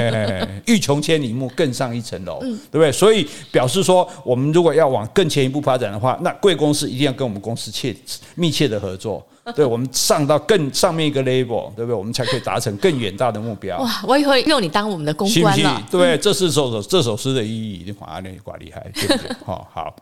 [0.67, 2.93] 欲穷千里目，更上一层楼，嗯、对不对？
[2.93, 7.97] 所以表示说，我们如果要往更前一步发展的话，那贵公司一定要跟我们公司切
[8.35, 9.27] 密切的合作，
[9.57, 11.95] 对，我们上到更上面一个 level，对不对？
[11.95, 13.81] 我们才可以达成更远大的目标。
[13.81, 15.83] 哇，我以后用你当我们的公关了。
[15.91, 19.37] 对，这是首首这首诗的意义，已经华丽挂厉害，对不对？
[19.45, 19.97] 好，好，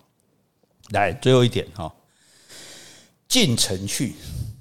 [0.90, 1.90] 来最后一点哈。
[3.32, 4.12] 进城去，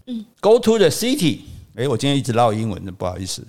[0.07, 1.39] 嗯，Go to the city。
[1.75, 3.45] 哎，我今天一直唠英文的，不好意思，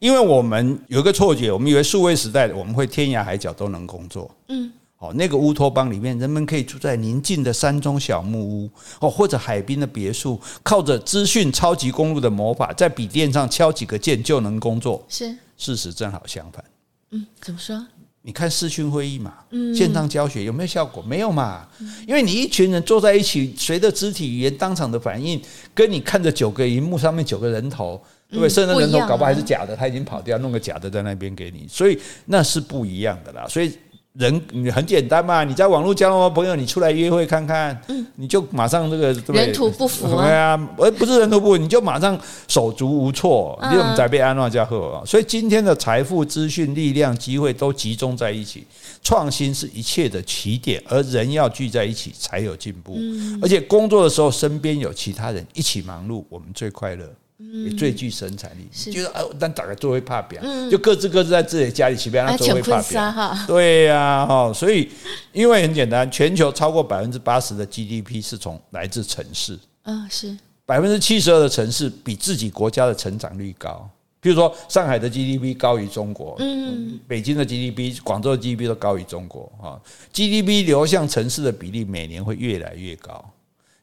[0.00, 15.06] 因为我们有一个错觉，我们以为数位时代我们会天涯海角都能工作，嗯，好，那个乌托邦里面，人们可以住在宁静的山中小木屋，哦，或者海滨的别墅，靠着资讯超级公路的魔法，在笔电上敲几个键就能工作。
[15.08, 16.64] 是，事实正好相反。
[17.12, 17.86] 嗯，怎么说？
[18.26, 19.34] 你看视讯会议嘛，
[19.76, 21.02] 线上教学有没有效果？
[21.02, 21.68] 没有嘛，
[22.08, 25.38] 因为你一群人坐在一起，随着肢体语言当场的反应，
[25.74, 28.48] 跟你看着九个荧幕上面九个人头，对不对？
[28.48, 33.46] 甚至人头搞不好还是假的，他已经跑掉，弄个假的在那边给你，所以那是不一样的啦。
[33.46, 33.70] 所以。
[34.14, 45.02] 人你很简单嘛，你在网络交到朋友，你出来约会看看，嗯，你就马上这个人土不服啊，对啊，而不是人土不服，你就马上手足无措，你怎么在被安诺加贺啊？
[45.04, 48.64] 所以今天的财富、资讯、力量、机会都集中在一起，
[49.02, 52.96] 创新是一切的起点，而人要聚在一起才有进步，
[53.42, 57.04] 而且工作的时候身边有其他人一起忙碌，我们最快乐。
[57.38, 58.92] 也最具生产力，是。
[58.92, 63.36] 就是啊，但大家都会怕表，就各自各自在自己家里，起码都会怕表。
[63.46, 64.88] 对呀，哈，所以
[65.32, 70.36] 因为很简单，全球超过百分之八十的 GDP 是从来自城市，嗯，是。
[70.66, 73.88] 百分之七十二的城市比自己国家的成长率高。
[74.20, 79.76] 比如说，上海的 GDP 高于中国，嗯，北京的 GDP、广州的 GDP 都高于中国，啊
[80.14, 83.22] ，GDP 流向城市的比例每年会越来越高。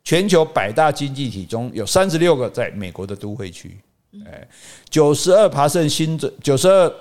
[0.03, 3.77] 全球百大经济体中有三十六个在美国的都会区，
[4.25, 4.47] 哎，
[4.89, 6.91] 九十二爬升新增，九十二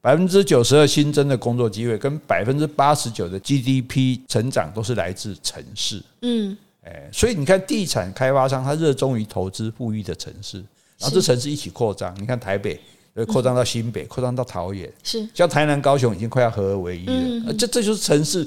[0.00, 10.58] 百分之九十二新增的工作机会，跟百分之八十九的 GDP 成长都是来自城市，嗯，哎，所以你看，地产开发商他热衷于投资富裕的城市，
[10.98, 12.80] 然后这城市一起扩张，你看台北，
[13.26, 15.26] 扩张到新北，扩张到桃园，是。
[15.32, 18.46] 像台南、高雄已经快要合而为一了，这这就是城市，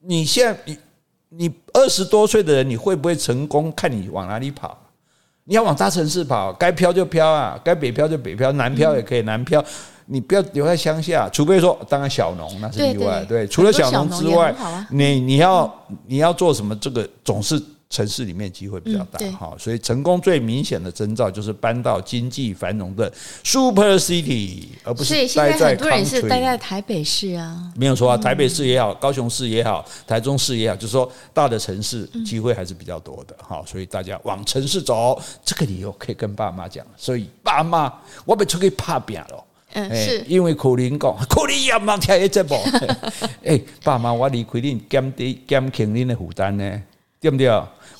[0.00, 0.76] 你现在
[1.30, 1.52] 你。
[1.74, 3.70] 二十多岁的人，你会不会成功？
[3.76, 4.76] 看你往哪里跑。
[5.44, 9.62] 你要往大城市跑，该飘就飘啊，该北漂就北漂，南漂也可以南漂。
[10.06, 13.24] 你不要留在乡下，除非说，当然小农那是例外。
[13.24, 14.54] 对，除了小农之外，
[14.90, 16.74] 你你要你要做什么？
[16.76, 17.62] 这个总是。
[17.88, 23.10] 城市里面机会比较大，哈，所以成功最明显的征兆就是搬到经济繁荣的
[23.44, 25.68] super city，而不是待在。
[25.68, 36.84] 很多人是待在台北市啊，没有错啊，台北市也好，高雄市也好，台中市也好，就是说大的城市机会还是比较多的，哈，所以大家往城市走，这个理由可以跟爸妈讲。
[36.96, 37.90] 所以爸妈，
[38.24, 39.44] 我被出去拍扁了，
[39.74, 42.56] 嗯，是因为可能讲， 可能也忙听一节目，
[43.44, 46.82] 哎，爸妈，我离开恁减低减轻恁的负担呢，
[47.20, 47.48] 对不对？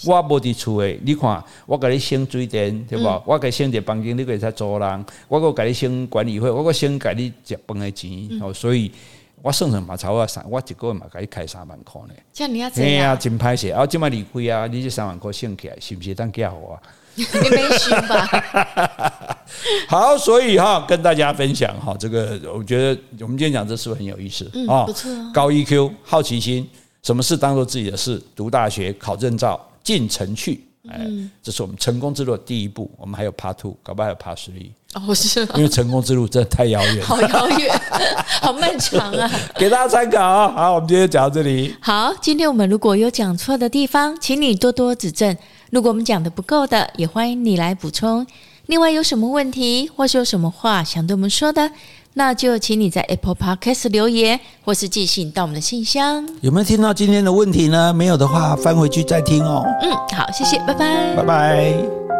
[0.05, 3.21] 我无伫厝诶，你看，我甲你省水电，对吧？
[3.25, 5.05] 我甲你省一个房间，你可以使租人。
[5.27, 8.29] 我阁甲你省管理费，我阁省甲你食饭诶钱。
[8.41, 8.93] 哦，所以
[9.43, 12.14] 我算算嘛，差不多三，我一个月嘛，甲你开三万块呢。
[12.33, 13.11] 这样你要怎样？
[13.11, 13.69] 啊，真歹势。
[13.69, 16.79] 啊，即摆离开啊，你这三万块省起来，是毋是当嫁我？
[17.17, 18.29] 你没选吧？
[19.89, 24.49] 好，所以哈，跟大家分享哈，这个我觉得我们今天讲这是不是很有意思？
[24.55, 25.11] 嗯，不错。
[25.33, 26.69] 高 EQ，好奇心，
[27.03, 28.23] 什么事当做自己的事？
[28.35, 29.61] 读大学，考证照。
[29.83, 31.07] 进城去，哎，
[31.41, 32.91] 这是我们成功之路的第一步。
[32.99, 37.81] 我们还有 Part Two，搞不好还有 Part Three 哦，是，因为成功之路真的太遥远， 好遥远，
[38.41, 39.31] 好漫长啊！
[39.57, 40.53] 给大家参考啊。
[40.57, 41.73] 好，我们今天讲到这里。
[41.81, 45.37] 好，今天我们如果有讲错的地方，请你多多指正。
[45.71, 48.27] 如果我们讲的不够的，也欢迎你来补充。
[48.67, 51.71] 另外，有什么问题，或是有什么话想对我们说的？
[52.14, 56.27] 那就请你在 Apple Podcast 留言，或是寄信到我们的信箱。
[56.41, 57.93] 有没有听到今天的问题呢？
[57.93, 59.62] 没有的话，翻回去再听哦。
[59.83, 62.16] 嗯，好，谢谢，拜拜，拜拜。